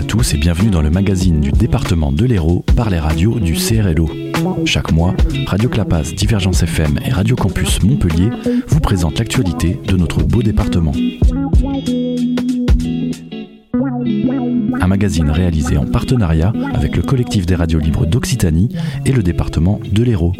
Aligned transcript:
à 0.00 0.02
tous 0.02 0.32
et 0.32 0.38
bienvenue 0.38 0.70
dans 0.70 0.80
le 0.80 0.88
magazine 0.88 1.42
du 1.42 1.52
département 1.52 2.10
de 2.10 2.24
l'Hérault 2.24 2.64
par 2.74 2.88
les 2.88 2.98
radios 2.98 3.38
du 3.38 3.52
CRLO. 3.52 4.08
Chaque 4.64 4.92
mois, 4.92 5.14
Radio 5.44 5.68
Clapas, 5.68 6.14
Divergence 6.16 6.62
FM 6.62 6.98
et 7.04 7.10
Radio 7.10 7.36
Campus 7.36 7.82
Montpellier 7.82 8.30
vous 8.66 8.80
présentent 8.80 9.18
l'actualité 9.18 9.78
de 9.86 9.96
notre 9.98 10.22
beau 10.22 10.42
département. 10.42 10.94
Un 14.80 14.86
magazine 14.86 15.30
réalisé 15.30 15.76
en 15.76 15.84
partenariat 15.84 16.54
avec 16.72 16.96
le 16.96 17.02
collectif 17.02 17.44
des 17.44 17.54
radios 17.54 17.78
libres 17.78 18.06
d'Occitanie 18.06 18.70
et 19.04 19.12
le 19.12 19.22
département 19.22 19.80
de 19.92 20.02
l'Hérault. 20.02 20.32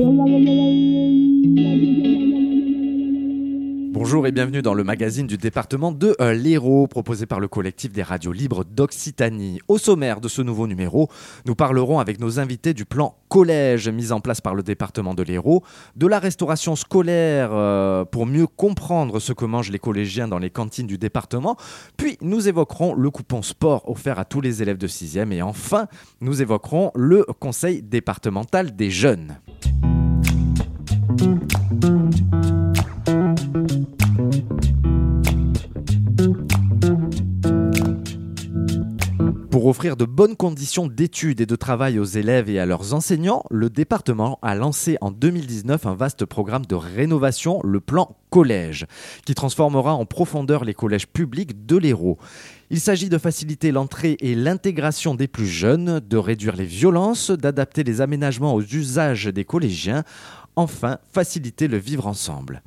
Bonjour 4.10 4.26
et 4.26 4.32
bienvenue 4.32 4.60
dans 4.60 4.74
le 4.74 4.82
magazine 4.82 5.28
du 5.28 5.36
département 5.36 5.92
de 5.92 6.16
euh, 6.20 6.32
l'Hérault 6.32 6.88
proposé 6.88 7.26
par 7.26 7.38
le 7.38 7.46
collectif 7.46 7.92
des 7.92 8.02
radios 8.02 8.32
libres 8.32 8.64
d'Occitanie. 8.64 9.60
Au 9.68 9.78
sommaire 9.78 10.20
de 10.20 10.26
ce 10.26 10.42
nouveau 10.42 10.66
numéro, 10.66 11.08
nous 11.46 11.54
parlerons 11.54 12.00
avec 12.00 12.18
nos 12.18 12.40
invités 12.40 12.74
du 12.74 12.84
plan 12.84 13.14
collège 13.28 13.88
mis 13.88 14.10
en 14.10 14.18
place 14.18 14.40
par 14.40 14.56
le 14.56 14.64
département 14.64 15.14
de 15.14 15.22
l'Hérault, 15.22 15.62
de 15.94 16.08
la 16.08 16.18
restauration 16.18 16.74
scolaire 16.74 17.50
euh, 17.52 18.04
pour 18.04 18.26
mieux 18.26 18.48
comprendre 18.48 19.20
ce 19.20 19.32
que 19.32 19.44
mangent 19.44 19.70
les 19.70 19.78
collégiens 19.78 20.26
dans 20.26 20.40
les 20.40 20.50
cantines 20.50 20.88
du 20.88 20.98
département, 20.98 21.56
puis 21.96 22.18
nous 22.20 22.48
évoquerons 22.48 22.94
le 22.94 23.10
coupon 23.10 23.42
sport 23.42 23.88
offert 23.88 24.18
à 24.18 24.24
tous 24.24 24.40
les 24.40 24.60
élèves 24.60 24.78
de 24.78 24.88
6e 24.88 25.30
et 25.30 25.40
enfin 25.40 25.86
nous 26.20 26.42
évoquerons 26.42 26.90
le 26.96 27.24
conseil 27.38 27.80
départemental 27.80 28.74
des 28.74 28.90
jeunes. 28.90 29.38
Offrir 39.80 39.96
de 39.96 40.04
bonnes 40.04 40.36
conditions 40.36 40.88
d'études 40.88 41.40
et 41.40 41.46
de 41.46 41.56
travail 41.56 41.98
aux 41.98 42.04
élèves 42.04 42.50
et 42.50 42.58
à 42.58 42.66
leurs 42.66 42.92
enseignants, 42.92 43.44
le 43.50 43.70
département 43.70 44.38
a 44.42 44.54
lancé 44.54 44.98
en 45.00 45.10
2019 45.10 45.86
un 45.86 45.94
vaste 45.94 46.26
programme 46.26 46.66
de 46.66 46.74
rénovation, 46.74 47.62
le 47.64 47.80
plan 47.80 48.14
collège, 48.28 48.84
qui 49.24 49.34
transformera 49.34 49.94
en 49.94 50.04
profondeur 50.04 50.66
les 50.66 50.74
collèges 50.74 51.06
publics 51.06 51.64
de 51.64 51.78
l'Hérault. 51.78 52.18
Il 52.68 52.78
s'agit 52.78 53.08
de 53.08 53.16
faciliter 53.16 53.72
l'entrée 53.72 54.18
et 54.20 54.34
l'intégration 54.34 55.14
des 55.14 55.28
plus 55.28 55.46
jeunes, 55.46 56.00
de 56.00 56.16
réduire 56.18 56.56
les 56.56 56.66
violences, 56.66 57.30
d'adapter 57.30 57.82
les 57.82 58.02
aménagements 58.02 58.54
aux 58.54 58.60
usages 58.60 59.28
des 59.28 59.46
collégiens, 59.46 60.04
enfin 60.56 60.98
faciliter 61.10 61.68
le 61.68 61.78
vivre 61.78 62.06
ensemble. 62.06 62.62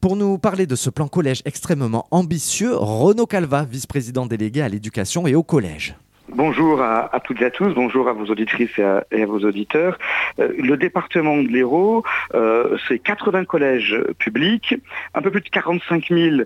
Pour 0.00 0.16
nous 0.16 0.38
parler 0.38 0.66
de 0.66 0.74
ce 0.74 0.88
plan 0.88 1.06
collège 1.06 1.42
extrêmement 1.44 2.08
ambitieux, 2.10 2.74
Renaud 2.74 3.26
Calva, 3.26 3.64
vice-président 3.64 4.24
délégué 4.24 4.62
à 4.62 4.70
l'éducation 4.70 5.26
et 5.26 5.34
au 5.34 5.42
collège. 5.42 5.96
Bonjour 6.32 6.80
à, 6.80 7.10
toutes 7.24 7.42
et 7.42 7.46
à 7.46 7.50
tous, 7.50 7.74
bonjour 7.74 8.08
à 8.08 8.12
vos 8.12 8.26
auditrices 8.26 8.78
et 8.78 9.22
à, 9.22 9.26
vos 9.26 9.40
auditeurs. 9.40 9.98
Euh, 10.38 10.52
le 10.56 10.76
département 10.76 11.36
de 11.36 11.48
l'Hérault, 11.48 12.04
euh, 12.34 12.78
c'est 12.86 13.00
80 13.00 13.46
collèges 13.46 14.00
publics, 14.18 14.76
un 15.14 15.22
peu 15.22 15.32
plus 15.32 15.40
de 15.40 15.48
45 15.48 16.08
000 16.08 16.36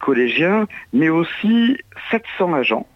collégiens, 0.00 0.66
mais 0.94 1.10
aussi 1.10 1.76
700 2.10 2.54
agents 2.54 2.86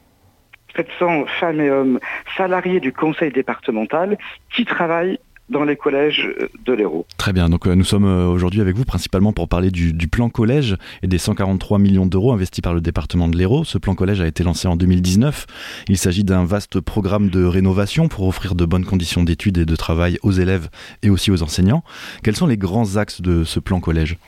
700 0.77 1.27
femmes 1.40 1.60
et 1.60 1.70
hommes 1.70 1.98
salariés 2.36 2.80
du 2.80 2.92
conseil 2.92 3.33
départemental 3.33 4.16
qui 4.50 4.64
travaillent 4.64 5.18
dans 5.50 5.64
les 5.64 5.77
collèges 5.77 6.28
de 6.64 6.72
l'Hérault. 6.72 7.06
Très 7.16 7.32
bien, 7.32 7.48
donc 7.48 7.66
euh, 7.66 7.74
nous 7.74 7.84
sommes 7.84 8.04
euh, 8.04 8.27
aujourd'hui 8.27 8.60
avec 8.60 8.77
vous 8.77 8.84
principalement 8.84 9.32
pour 9.32 9.48
parler 9.48 9.70
du, 9.70 9.94
plan 10.08 10.28
collège 10.28 10.77
et 11.02 11.06
des 11.06 11.18
143 11.18 11.78
millions 11.78 12.06
d'euros 12.06 12.32
investis 12.32 12.62
par 12.62 12.74
le 12.74 12.80
département 12.80 13.28
de 13.28 13.36
l'Hérault. 13.36 13.64
Ce 13.64 13.78
plan 13.78 13.94
collège 13.94 14.20
a 14.20 14.27
été 14.27 14.42
lancé 14.42 14.68
en 14.68 14.77
2019. 14.77 15.46
Il 15.88 15.98
s'agit 15.98 16.24
d'un 16.24 16.44
vaste 16.44 16.80
programme 16.80 17.28
de 17.28 17.44
rénovation 17.44 18.08
pour 18.08 18.27
offrir 18.27 18.55
de 18.55 18.64
bonnes 18.64 18.84
conditions 18.84 19.23
d'études 19.23 19.58
et 19.58 19.67
de 19.67 19.77
travail 19.77 20.18
aux 20.23 20.33
élèves 20.33 20.68
et 21.02 21.11
aussi 21.11 21.30
aux 21.30 21.42
enseignants. 21.42 21.84
Quels 22.23 22.36
sont 22.36 22.46
les 22.46 22.56
grands 22.56 22.96
axes 22.96 23.20
de 23.20 23.44
ce 23.44 23.61
plan 23.61 23.80
collège? 23.80 24.18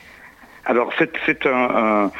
Alors 0.65 0.91
c'est 0.97 1.45
un, 1.45 2.11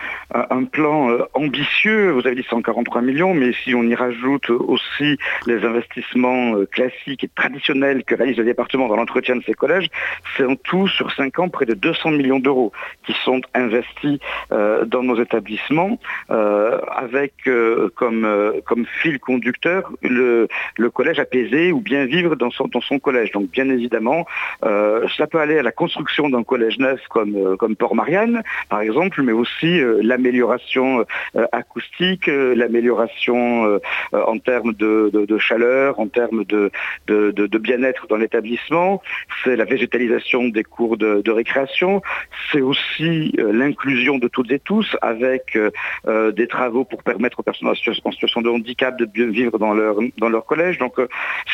plan 0.71 1.11
euh, 1.11 1.23
ambitieux, 1.33 2.11
vous 2.11 2.25
avez 2.25 2.35
dit 2.35 2.45
143 2.49 3.01
millions, 3.01 3.33
mais 3.33 3.51
si 3.51 3.75
on 3.75 3.83
y 3.83 3.95
rajoute 3.95 4.49
aussi 4.49 5.17
les 5.45 5.65
investissements 5.65 6.55
euh, 6.55 6.65
classiques 6.65 7.23
et 7.23 7.29
traditionnels 7.35 8.03
que 8.03 8.15
réalise 8.15 8.37
le 8.37 8.45
département 8.45 8.87
dans 8.87 8.95
l'entretien 8.95 9.35
de 9.35 9.43
ces 9.43 9.53
collèges, 9.53 9.87
c'est 10.35 10.45
en 10.45 10.55
tout 10.55 10.87
sur 10.87 11.11
5 11.11 11.39
ans 11.39 11.49
près 11.49 11.65
de 11.65 11.73
200 11.73 12.11
millions 12.11 12.39
d'euros 12.39 12.71
qui 13.05 13.13
sont 13.23 13.41
investis 13.53 14.19
euh, 14.51 14.85
dans 14.85 15.03
nos 15.03 15.21
établissements 15.21 15.99
avec 16.29 17.33
comme, 17.95 18.85
fil 19.01 19.19
conducteur 19.19 19.91
le, 20.01 20.47
collège 20.93 21.19
apaisé 21.19 21.71
ou 21.71 21.79
bien 21.79 22.05
vivre 22.05 22.35
dans 22.35 22.51
son, 22.51 22.99
collège. 22.99 23.31
Donc 23.31 23.49
bien 23.49 23.69
évidemment, 23.69 24.25
ça 24.61 25.27
peut 25.29 25.39
aller 25.39 25.57
à 25.57 25.63
la 25.63 25.71
construction 25.71 26.29
d'un 26.29 26.43
collège 26.43 26.79
neuf 26.79 26.99
comme 27.09 27.75
Port-Marianne 27.77 28.30
par 28.69 28.81
exemple, 28.81 29.21
mais 29.21 29.33
aussi 29.33 29.81
la 30.01 30.17
l'amélioration 30.21 31.05
euh, 31.35 31.45
acoustique, 31.51 32.27
euh, 32.27 32.53
l'amélioration 32.55 33.65
euh, 33.65 33.79
en 34.13 34.37
termes 34.37 34.73
de, 34.73 35.37
chaleur, 35.39 35.99
en 35.99 36.07
termes 36.07 36.43
de, 36.45 36.71
bien-être 37.57 38.07
dans 38.07 38.17
l'établissement, 38.17 39.01
c'est 39.43 39.55
la 39.55 39.65
végétalisation 39.65 40.47
des 40.49 40.63
cours 40.63 40.97
de, 40.97 41.31
récréation, 41.31 42.01
c'est 42.51 42.61
aussi 42.61 43.33
l'inclusion 43.37 44.17
de 44.17 44.27
toutes 44.27 44.51
et 44.51 44.59
tous 44.59 44.97
avec 45.01 45.57
des 46.07 46.47
travaux 46.47 46.83
pour 46.83 47.03
permettre 47.03 47.39
aux 47.39 47.43
personnes 47.43 47.69
en 47.69 48.11
situation 48.11 48.41
de 48.41 48.49
handicap 48.49 48.97
de 48.97 49.05
bien 49.05 49.27
vivre 49.27 49.57
dans 49.57 49.73
leur, 49.73 49.95
dans 50.17 50.29
leur 50.29 50.45
collège. 50.45 50.77
Donc 50.77 50.95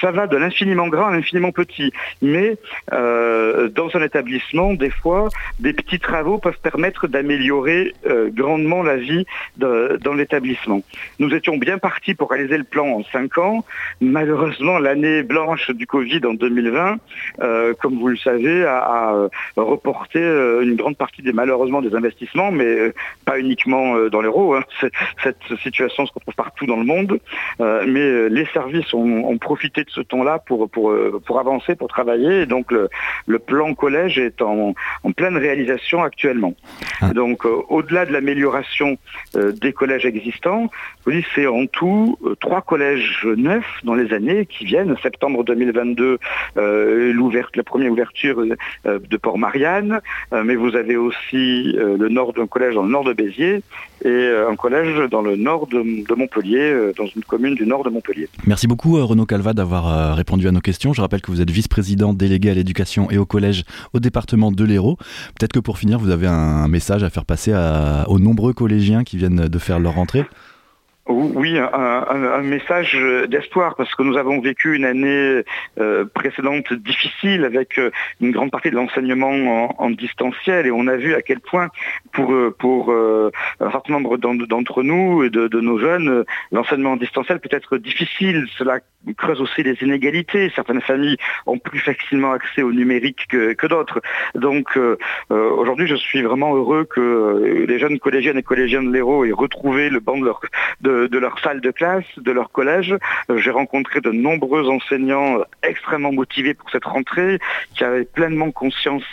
ça 0.02 0.12
va 0.12 0.26
de 0.26 0.38
l'infiniment 0.38 0.88
grand 0.88 1.08
à 1.08 1.12
l'infiniment 1.12 1.52
petit. 1.52 1.92
Mais 2.22 2.58
dans 2.92 3.90
un 3.94 4.02
établissement, 4.02 4.74
des 4.74 4.90
fois, 4.90 5.30
des 5.60 5.74
petits 5.74 6.00
travaux 6.00 6.40
peuvent 6.40 6.60
permettre 6.70 7.08
d'améliorer 7.08 7.94
grand 8.40 8.58
la 8.84 8.98
vie 8.98 9.26
dans 9.58 10.14
l'établissement. 10.14 10.82
Nous 11.20 11.34
étions 11.34 11.58
bien 11.58 11.78
partis 11.78 12.14
pour 12.14 12.30
réaliser 12.30 12.58
le 12.58 12.64
plan 12.64 12.88
en 12.88 13.04
cinq 13.06 13.38
ans. 13.38 13.64
Malheureusement, 14.02 14.80
l'année 14.80 15.24
blanche 15.24 15.72
du 15.72 15.88
Covid 15.88 16.22
en 16.26 16.34
2020, 16.34 16.98
euh, 17.42 17.74
comme 17.82 18.00
vous 18.00 18.10
le 18.10 18.18
savez, 18.18 18.66
a, 18.66 19.30
reporté 19.56 20.20
euh, 20.20 20.62
une 20.62 20.76
grande 20.76 20.98
partie 20.98 21.22
des 21.22 21.34
malheureusement 21.34 21.82
des 21.82 21.96
investissements, 21.96 22.52
mais 22.52 22.66
euh, 22.66 22.94
pas 23.26 23.40
uniquement 23.40 23.98
dans 24.10 24.22
l'euro. 24.22 24.56
Hein. 24.56 24.64
Cette 25.24 25.42
situation 25.64 26.06
se 26.06 26.12
retrouve 26.14 26.36
partout 26.36 26.66
dans 26.66 26.78
le 26.78 26.86
monde, 26.86 27.20
mais 27.60 28.30
les 28.30 28.46
services 28.54 28.94
ont, 28.94 29.38
profité 29.38 29.84
de 29.84 29.90
ce 29.92 30.02
temps-là 30.02 30.40
pour, 30.40 30.70
pour, 30.70 30.94
pour 31.26 31.40
avancer, 31.40 31.76
pour 31.76 31.88
travailler. 31.88 32.42
Et 32.42 32.46
donc 32.46 32.72
le, 32.72 33.40
plan 33.40 33.74
collège 33.76 34.20
est 34.20 34.42
en, 34.42 34.74
pleine 35.16 35.38
réalisation 35.38 36.04
actuellement. 36.04 36.54
Ah. 37.02 37.14
Donc 37.14 37.46
au-delà 37.46 38.06
de 38.06 38.14
l'amélioration 38.14 38.98
euh, 39.36 39.52
des 39.52 39.74
collèges 39.74 40.06
existants. 40.06 40.70
c'est 41.36 41.48
en 41.48 41.66
tout 41.68 42.18
euh, 42.26 42.36
trois 42.40 42.62
collèges 42.62 43.26
neufs 43.26 43.66
dans 43.84 43.96
les 43.96 44.14
années 44.14 44.46
qui 44.46 44.66
viennent. 44.66 44.96
Septembre 45.02 45.44
2022, 45.44 46.18
euh, 46.58 47.14
la 47.56 47.64
première 47.64 47.92
ouverture 47.92 48.44
de 48.86 49.18
Port-Marianne, 49.18 50.02
mais 50.32 50.56
vous 50.56 50.76
avez 50.76 50.96
aussi 50.96 51.74
le 51.74 52.10
nord 52.10 52.34
d'un 52.34 52.48
collège 52.48 52.76
dans 52.76 52.84
le 52.84 52.90
nord 52.90 53.04
de 53.04 53.14
Béziers 53.14 53.62
et 54.06 54.28
un 54.50 54.56
collège 54.56 55.10
dans 55.10 55.22
le 55.22 55.36
nord 55.36 55.68
de, 55.68 56.16
Montpellier, 56.16 56.92
dans 56.98 57.06
une 57.06 57.24
commune 57.24 57.56
du 57.56 57.66
nord 57.66 57.84
de 57.84 57.90
Montpellier. 57.90 58.30
Merci 58.46 58.68
beaucoup 58.68 58.96
Renaud 59.06 59.26
Calva 59.26 59.54
d'avoir 59.54 60.16
répondu 60.16 60.48
à 60.48 60.52
nos 60.52 60.60
questions. 60.60 60.94
Je 60.94 61.02
rappelle 61.02 61.22
que 61.22 61.32
vous 61.32 61.42
êtes 61.42 61.50
vice-président 61.50 62.14
délégué 62.14 62.50
à 62.50 62.54
l'éducation 62.54 63.10
et 63.10 63.18
au 63.18 63.26
collège 63.26 63.64
au 63.94 64.00
département 64.00 64.52
de 64.52 64.64
l'Hérault. 64.64 64.98
Peut-être 65.38 65.54
que 65.54 65.60
pour 65.60 65.78
finir, 65.78 66.00
vous 66.00 66.12
avez 66.12 66.28
un 66.28 66.47
message 66.68 67.04
à 67.04 67.10
faire 67.10 67.26
passer 67.26 67.54
aux 68.08 68.20
nombreux 68.20 68.54
collégiens 68.54 69.04
qui 69.04 69.18
viennent 69.18 69.48
de 69.48 69.60
faire 69.60 69.80
leur 69.80 69.96
rentrée 69.96 70.26
oui, 71.10 71.58
un, 71.58 72.42
message 72.42 72.98
d'espoir 73.30 73.76
parce 73.76 73.94
que 73.96 74.04
nous 74.04 74.18
avons 74.18 74.42
vécu 74.42 74.76
une 74.76 74.86
année 74.86 75.44
euh, 75.80 76.06
précédente 76.14 76.74
difficile 76.74 77.46
avec 77.46 77.78
euh, 77.80 77.92
une 78.20 78.32
grande 78.32 78.52
partie 78.52 78.70
de 78.70 78.76
l'enseignement 78.76 79.82
en, 79.82 79.90
distanciel 79.90 80.68
et 80.68 80.72
on 80.72 80.88
a 80.88 80.96
vu 80.96 81.14
à 81.14 81.22
quel 81.22 81.40
point 81.40 81.70
pour, 82.12 82.34
euh, 82.34 82.54
pour 82.58 82.92
un 82.92 83.72
certain 83.72 83.94
nombre 83.94 84.18
d'entre 84.18 84.84
nous 84.84 85.24
et 85.24 85.30
de, 85.30 85.60
nos 85.60 85.80
jeunes, 85.80 86.26
l'enseignement 86.52 86.94
en 86.94 86.98
distanciel 86.98 87.40
peut 87.40 87.50
être 87.52 87.78
difficile. 87.78 88.46
Cela 88.58 88.80
creuse 89.18 89.42
aussi 89.42 89.64
les 89.64 89.78
inégalités. 89.82 90.52
Certaines 90.56 90.82
familles 90.82 91.18
ont 91.46 91.58
plus 91.58 91.80
facilement 91.80 92.34
accès 92.34 92.62
au 92.62 92.72
numérique 92.72 93.28
que, 93.30 93.68
d'autres. 93.68 94.02
Donc 94.36 94.78
aujourd'hui, 95.30 95.88
je 95.88 95.96
suis 95.96 96.22
vraiment 96.22 96.56
heureux 96.56 96.86
que 96.86 97.66
les 97.68 97.80
jeunes 97.80 98.00
collégiennes 98.00 98.38
et 98.38 98.44
collégiens 98.44 98.84
de 98.84 98.92
l'Hérault 98.92 99.26
aient 99.26 99.32
retrouvé 99.32 99.90
le 99.90 100.00
banc 100.00 100.18
de 100.18 100.26
leur, 100.26 100.42
de, 101.08 101.18
leur 101.18 101.40
salle 101.40 101.62
de 101.62 101.72
classe, 101.72 102.06
de 102.18 102.32
leur 102.32 102.52
collège. 102.52 102.96
J'ai 103.36 103.52
rencontré 103.52 104.02
de 104.02 104.12
nombreux 104.12 104.68
enseignants 104.70 105.40
extrêmement 105.64 106.12
motivés 106.12 106.54
pour 106.54 106.70
cette 106.70 106.86
rentrée, 106.86 107.40
qui 107.76 107.84
avaient 107.84 108.06
pleinement 108.06 108.52
conscience 108.52 109.04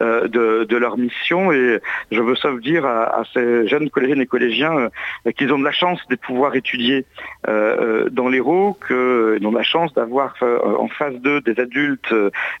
de, 0.00 0.76
leur 0.76 0.98
mission. 0.98 1.52
Et 1.52 1.78
je 2.10 2.20
veux 2.20 2.36
ça 2.36 2.50
dire 2.60 2.84
à, 2.86 3.22
ces 3.32 3.66
jeunes 3.68 3.90
collégiennes 3.90 4.20
et 4.20 4.26
collégiens 4.26 4.88
qu'ils 5.36 5.52
ont 5.52 5.58
de 5.58 5.64
la 5.64 5.72
chance 5.72 6.00
de 6.10 6.16
pouvoir 6.16 6.54
étudier 6.56 7.04
dans 7.46 8.28
l'Hérault, 8.28 8.78
qu'ils 8.86 9.46
ont 9.46 9.52
de 9.52 9.56
la 9.56 9.62
chance 9.62 9.92
d'avoir 9.94 10.34
en 10.42 10.88
face 10.88 11.14
d'eux 11.14 11.40
des 11.40 11.58
adultes 11.60 12.14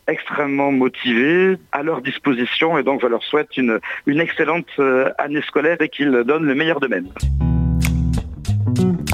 extrêmement 0.06 0.72
motivés, 0.72 1.56
à 1.72 1.82
leur 1.82 2.00
disposition. 2.02 2.78
Et 2.78 2.82
donc, 2.82 3.00
je 3.02 3.06
leur 3.06 3.22
souhaite 3.22 3.56
une, 3.56 3.80
une 4.06 4.20
excellente 4.20 4.80
année 5.18 5.42
scolaire 5.42 5.76
et 5.80 5.88
qu'ils 5.88 6.22
donnent 6.24 6.46
le 6.46 6.54
meilleur 6.54 6.80
d'eux-mêmes. 6.80 7.08
Mm-hmm. 8.64 9.11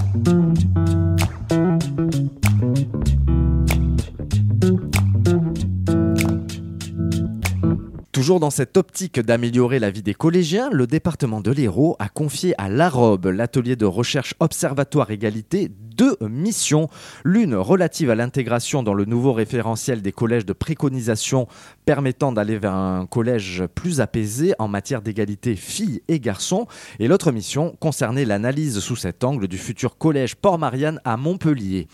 Toujours 8.19 8.41
dans 8.41 8.51
cette 8.51 8.77
optique 8.77 9.21
d'améliorer 9.21 9.79
la 9.79 9.93
vie 9.93 10.03
des 10.03 10.13
collégiens, 10.13 10.71
le 10.73 10.89
département 10.89 11.41
de 11.41 11.53
l'Hérault 11.53 11.95
a 12.01 12.09
confié 12.09 12.53
à 12.59 12.69
l'AROB, 12.69 13.27
l'atelier 13.27 13.77
de 13.77 13.85
recherche 13.85 14.35
Observatoire 14.41 15.13
Égalité, 15.13 15.71
deux 15.71 16.17
missions. 16.21 16.89
L'une 17.25 17.55
relative 17.55 18.11
à 18.11 18.17
l'intégration 18.17 18.83
dans 18.83 18.93
le 18.93 19.05
nouveau 19.05 19.33
référentiel 19.33 20.03
des 20.03 20.11
collèges 20.11 20.45
de 20.45 20.53
préconisation 20.53 21.47
permettant 21.85 22.33
d'aller 22.33 22.59
vers 22.59 22.75
un 22.75 23.07
collège 23.07 23.63
plus 23.77 24.01
apaisé 24.01 24.53
en 24.59 24.67
matière 24.67 25.01
d'égalité 25.01 25.55
filles 25.55 26.03
et 26.09 26.19
garçons. 26.19 26.67
Et 26.99 27.07
l'autre 27.07 27.31
mission 27.31 27.77
concernait 27.79 28.25
l'analyse 28.25 28.81
sous 28.81 28.97
cet 28.97 29.23
angle 29.23 29.47
du 29.47 29.59
futur 29.59 29.97
collège 29.97 30.35
Port-Marianne 30.35 31.01
à 31.05 31.17
Montpellier. 31.17 31.87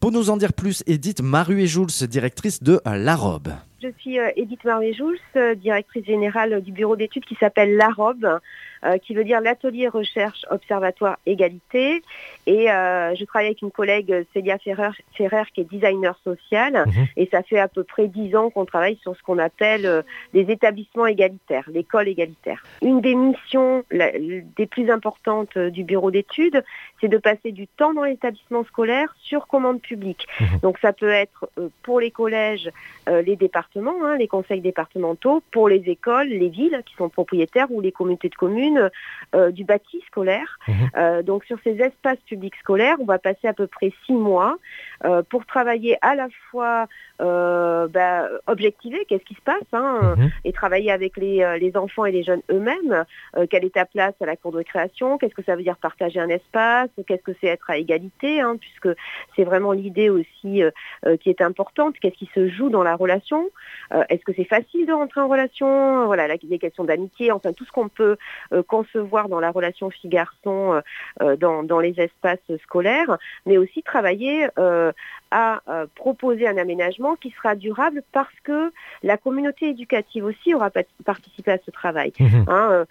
Pour 0.00 0.10
nous 0.10 0.28
en 0.28 0.36
dire 0.36 0.54
plus, 0.54 0.82
Edith 0.88 1.22
Maruet-Jouls, 1.22 2.08
directrice 2.08 2.64
de 2.64 2.80
l'AROB. 2.84 3.52
Je 3.82 3.88
suis 3.98 4.20
euh, 4.20 4.30
Edith 4.36 4.62
Marvé-Jouls, 4.62 5.18
euh, 5.34 5.56
directrice 5.56 6.04
générale 6.04 6.60
du 6.60 6.70
bureau 6.70 6.94
d'études 6.94 7.24
qui 7.24 7.34
s'appelle 7.34 7.76
l'AROB, 7.76 8.38
euh, 8.84 8.98
qui 8.98 9.14
veut 9.14 9.24
dire 9.24 9.40
l'atelier 9.40 9.88
recherche 9.88 10.44
observatoire 10.50 11.18
égalité. 11.26 12.02
Et 12.46 12.66
je 12.66 13.24
travaille 13.24 13.46
avec 13.46 13.62
une 13.62 13.70
collègue 13.70 14.26
Célia 14.32 14.58
Ferrer, 14.58 14.90
Ferrer 15.14 15.44
qui 15.54 15.60
est 15.60 15.70
designer 15.70 16.18
social. 16.24 16.84
Mhm. 16.86 17.06
Et 17.16 17.28
ça 17.30 17.42
fait 17.42 17.58
à 17.58 17.68
peu 17.68 17.84
près 17.84 18.08
dix 18.08 18.34
ans 18.34 18.50
qu'on 18.50 18.64
travaille 18.64 18.98
sur 19.02 19.16
ce 19.16 19.22
qu'on 19.22 19.38
appelle 19.38 20.02
des 20.34 20.50
établissements 20.50 21.06
égalitaires, 21.06 21.68
l'école 21.72 22.08
égalitaire. 22.08 22.64
Une 22.82 23.00
des 23.00 23.14
missions 23.14 23.84
des 23.92 24.66
plus 24.66 24.90
importantes 24.90 25.56
du 25.56 25.84
bureau 25.84 26.10
d'études, 26.10 26.64
c'est 27.00 27.08
de 27.08 27.18
passer 27.18 27.52
du 27.52 27.68
temps 27.68 27.94
dans 27.94 28.04
l'établissement 28.04 28.64
scolaire 28.64 29.14
sur 29.22 29.46
commande 29.46 29.80
publique. 29.80 30.26
Mhm. 30.40 30.58
Donc 30.62 30.78
ça 30.80 30.92
peut 30.92 31.10
être 31.10 31.48
pour 31.82 32.00
les 32.00 32.10
collèges, 32.10 32.70
les 33.06 33.36
départements 33.36 33.62
Hein, 34.04 34.16
les 34.18 34.28
conseils 34.28 34.60
départementaux, 34.60 35.42
pour 35.50 35.68
les 35.68 35.82
écoles, 35.88 36.28
les 36.28 36.48
villes 36.48 36.82
qui 36.84 36.94
sont 36.96 37.08
propriétaires 37.08 37.70
ou 37.70 37.80
les 37.80 37.92
communautés 37.92 38.28
de 38.28 38.34
communes 38.34 38.71
euh, 39.34 39.50
du 39.50 39.64
bâti 39.64 40.02
scolaire. 40.06 40.58
Mhm. 40.68 40.90
Euh, 40.96 41.22
donc 41.22 41.44
sur 41.44 41.58
ces 41.64 41.80
espaces 41.80 42.18
publics 42.26 42.56
scolaires, 42.56 42.96
on 43.00 43.04
va 43.04 43.18
passer 43.18 43.48
à 43.48 43.52
peu 43.52 43.66
près 43.66 43.92
six 44.04 44.12
mois 44.12 44.58
euh, 45.04 45.22
pour 45.22 45.46
travailler 45.46 45.96
à 46.02 46.14
la 46.14 46.28
fois 46.50 46.86
bah, 47.22 48.28
objectiver 48.46 49.04
qu'est-ce 49.06 49.24
qui 49.24 49.34
se 49.34 49.40
passe 49.42 49.62
hein, 49.72 50.14
mhm. 50.16 50.30
et 50.44 50.52
travailler 50.52 50.90
avec 50.90 51.16
les, 51.16 51.72
enfants 51.76 52.04
et 52.04 52.12
les 52.12 52.22
jeunes 52.22 52.42
eux-mêmes. 52.50 53.04
quelle 53.50 53.64
est 53.64 53.74
ta 53.74 53.84
place 53.84 54.14
à 54.20 54.26
la 54.26 54.36
cour 54.36 54.52
de 54.52 54.58
récréation 54.58 55.18
Qu'est-ce 55.18 55.34
que 55.34 55.42
ça 55.42 55.56
veut 55.56 55.62
dire 55.62 55.76
partager 55.76 56.20
un 56.20 56.28
espace 56.28 56.90
Qu'est-ce 57.06 57.22
que 57.22 57.32
c'est 57.40 57.48
être 57.48 57.70
à 57.70 57.76
égalité 57.76 58.40
hein, 58.40 58.56
Puisque 58.60 58.88
c'est 59.36 59.44
vraiment 59.44 59.72
l'idée 59.72 60.10
aussi 60.10 60.62
qui 61.20 61.30
est 61.30 61.40
importante. 61.40 61.98
Qu'est-ce 62.00 62.16
qui 62.16 62.30
se 62.34 62.48
joue 62.48 62.68
dans 62.68 62.82
la 62.82 62.96
relation 62.96 63.50
euh, 63.92 64.04
est-ce 64.08 64.24
que 64.24 64.32
c'est 64.34 64.44
facile 64.44 64.86
de 64.86 64.92
rentrer 64.92 65.20
en 65.20 65.28
relation 65.28 66.06
Voilà, 66.06 66.26
les 66.42 66.58
questions 66.58 66.84
d'amitié, 66.84 67.32
enfin 67.32 67.52
tout 67.52 67.64
ce 67.64 67.72
qu'on 67.72 67.88
peut 67.88 68.16
euh, 68.52 68.62
concevoir 68.62 69.28
dans 69.28 69.40
la 69.40 69.50
relation 69.50 69.90
fille-garçon 69.90 70.82
euh, 71.20 71.36
dans, 71.36 71.62
dans, 71.62 71.80
les 71.80 71.98
espaces 72.00 72.38
scolaires, 72.62 73.18
mais 73.46 73.58
aussi 73.58 73.82
travailler 73.82 74.46
à 75.32 75.62
proposer 75.94 76.46
un 76.46 76.58
aménagement 76.58 77.16
qui 77.16 77.30
sera 77.30 77.54
durable 77.54 78.02
parce 78.12 78.34
que 78.44 78.72
la 79.02 79.16
communauté 79.16 79.70
éducative 79.70 80.24
aussi 80.24 80.54
aura 80.54 80.70
participé 81.04 81.52
à 81.52 81.58
ce 81.64 81.70
travail. 81.70 82.12
Mmh 82.20 82.44
hein, 82.48 82.84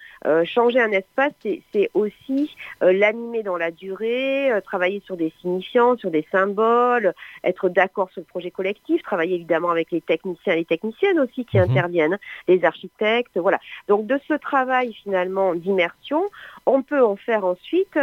changer 0.46 0.82
un 0.82 0.92
espace, 0.92 1.34
c'est 1.44 1.90
aussi 1.94 2.56
l'animer 2.82 3.44
dans 3.44 3.58
la 3.58 3.72
durée, 3.72 4.52
travailler 4.66 5.02
sur 5.06 5.18
des 5.18 5.32
signifiants, 5.42 5.98
sur 5.98 6.10
des 6.10 6.26
symboles, 6.32 7.14
être 7.44 7.70
d'accord 7.70 8.10
sur 8.12 8.22
le 8.22 8.26
projet 8.26 8.52
collectif, 8.52 9.04
travailler 9.04 9.36
évidemment 9.36 9.70
avec 9.70 9.92
les 9.92 10.02
techniciens 10.02 10.56
les 10.56 10.66
techniciennes 10.66 11.20
aussi 11.20 11.46
qui 11.46 11.58
mhm. 11.58 11.70
interviennent, 11.70 12.18
les 12.48 12.64
architectes, 12.66 13.38
voilà. 13.38 13.60
Donc 13.88 14.08
de 14.08 14.20
ce 14.28 14.34
travail 14.34 14.94
finalement 15.04 15.54
d'immersion, 15.56 16.24
on 16.66 16.84
peut 16.84 17.04
en 17.04 17.16
faire 17.16 17.46
ensuite 17.46 17.98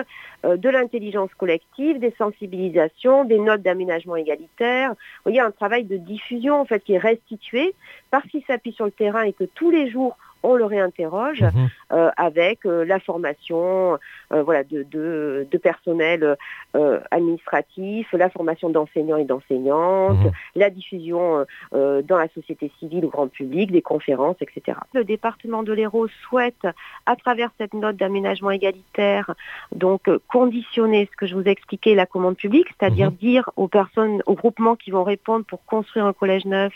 euh, 0.44 0.56
de 0.56 0.68
l'intelligence 0.68 1.30
collective, 1.34 1.98
des 1.98 2.14
sensibilisations, 2.18 3.24
des 3.24 3.38
notes 3.38 3.62
d'aménagement 3.62 4.16
égalitaire. 4.16 4.94
Il 5.26 5.34
y 5.34 5.40
un 5.40 5.50
travail 5.50 5.84
de 5.84 5.96
diffusion 5.96 6.60
en 6.60 6.64
fait 6.64 6.80
qui 6.80 6.94
est 6.94 6.98
restitué 6.98 7.74
parce 8.10 8.26
qu'il 8.28 8.42
s'appuie 8.44 8.72
sur 8.72 8.84
le 8.84 8.90
terrain 8.90 9.22
et 9.22 9.32
que 9.32 9.44
tous 9.44 9.70
les 9.70 9.90
jours 9.90 10.16
on 10.42 10.54
le 10.54 10.64
réinterroge 10.64 11.42
mhm. 11.42 11.68
euh, 11.92 12.10
avec 12.16 12.64
euh, 12.64 12.84
la 12.84 13.00
formation 13.00 13.98
euh, 14.32 14.42
voilà, 14.42 14.64
de, 14.64 14.86
de, 14.90 15.58
personnel 15.58 16.36
administratif, 17.10 18.06
la 18.12 18.30
formation 18.30 18.70
d'enseignants 18.70 19.16
et 19.16 19.24
d'enseignantes, 19.24 20.18
mhm. 20.18 20.30
la 20.54 20.70
diffusion 20.70 21.44
dans 21.72 22.16
la 22.16 22.28
société 22.28 22.70
civile 22.78 23.04
au 23.06 23.08
grand 23.08 23.26
public, 23.26 23.72
des 23.72 23.82
conférences, 23.82 24.36
etc. 24.40 24.78
Le 24.94 25.02
département 25.02 25.64
de 25.64 25.72
l'Hérault 25.72 26.06
souhaite, 26.22 26.66
à 27.06 27.16
travers 27.16 27.50
cette 27.58 27.74
note 27.74 27.96
d'aménagement 27.96 28.52
égalitaire, 28.52 29.34
donc 29.74 30.08
conditionner 30.28 31.08
ce 31.10 31.16
que 31.16 31.26
je 31.26 31.34
vous 31.34 31.42
ai 31.42 31.50
expliqué, 31.50 31.96
la 31.96 32.06
commande 32.06 32.36
publique, 32.36 32.68
c'est-à-dire 32.78 33.10
mhm. 33.10 33.16
dire 33.16 33.50
aux 33.56 33.68
personnes, 33.68 34.22
aux 34.26 34.34
groupements 34.34 34.76
qui 34.76 34.92
vont 34.92 35.04
répondre 35.04 35.44
pour 35.44 35.64
construire 35.64 36.06
un 36.06 36.12
collège 36.12 36.44
neuf, 36.44 36.72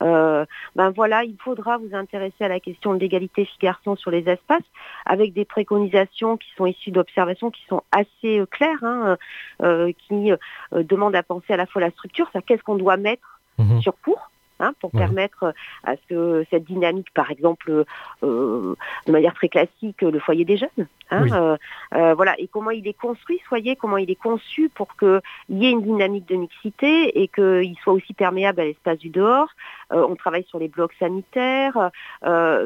ben 0.00 0.90
voilà, 0.94 1.24
il 1.24 1.36
faudra 1.38 1.78
vous 1.78 1.94
intéresser 1.94 2.44
à 2.44 2.48
la 2.48 2.60
question 2.60 2.94
de 2.94 2.98
l'égalité 2.98 3.44
filles-garçons 3.44 3.96
sur 3.96 4.10
les 4.10 4.28
espaces, 4.28 4.64
avec 5.04 5.32
des 5.32 5.44
préconisations 5.44 6.36
qui 6.36 6.48
sont 6.56 6.66
issues 6.66 6.90
d'observations 6.90 7.50
qui 7.50 7.64
sont 7.68 7.82
assez 7.92 8.38
euh, 8.38 8.46
claires, 8.46 8.82
hein, 8.82 9.16
euh, 9.62 9.92
qui 10.06 10.32
euh, 10.32 10.36
demandent 10.72 11.16
à 11.16 11.22
penser 11.22 11.52
à 11.52 11.56
la 11.56 11.66
fois 11.66 11.80
la 11.80 11.90
structure, 11.90 12.28
ça 12.32 12.42
qu'est-ce 12.42 12.62
qu'on 12.62 12.76
doit 12.76 12.96
mettre 12.96 13.40
mhm. 13.58 13.80
sur 13.80 13.94
cours, 14.00 14.30
Hein, 14.58 14.72
pour 14.80 14.90
permettre 14.90 15.42
euh, 15.42 15.52
à 15.84 15.96
ce 15.96 16.00
que 16.08 16.46
cette 16.48 16.64
dynamique, 16.64 17.12
par 17.12 17.30
exemple, 17.30 17.84
euh, 18.22 18.74
de 19.06 19.12
manière 19.12 19.34
très 19.34 19.50
classique, 19.50 20.00
le 20.00 20.18
foyer 20.18 20.46
des 20.46 20.56
jeunes, 20.56 20.86
hein, 21.10 21.58
euh, 21.94 22.14
voilà, 22.14 22.34
et 22.38 22.48
comment 22.48 22.70
il 22.70 22.88
est 22.88 22.98
construit, 22.98 23.38
soyez, 23.48 23.76
comment 23.76 23.98
il 23.98 24.10
est 24.10 24.14
conçu 24.14 24.70
pour 24.74 24.96
qu'il 24.96 25.20
y 25.50 25.66
ait 25.66 25.72
une 25.72 25.82
dynamique 25.82 26.26
de 26.26 26.36
mixité 26.36 27.22
et 27.22 27.28
qu'il 27.28 27.76
soit 27.82 27.92
aussi 27.92 28.14
perméable 28.14 28.60
à 28.60 28.64
l'espace 28.64 28.98
du 28.98 29.10
dehors. 29.10 29.50
on 29.90 30.16
travaille 30.16 30.44
sur 30.44 30.58
les 30.58 30.68
blocs 30.68 30.94
sanitaires, 30.98 31.90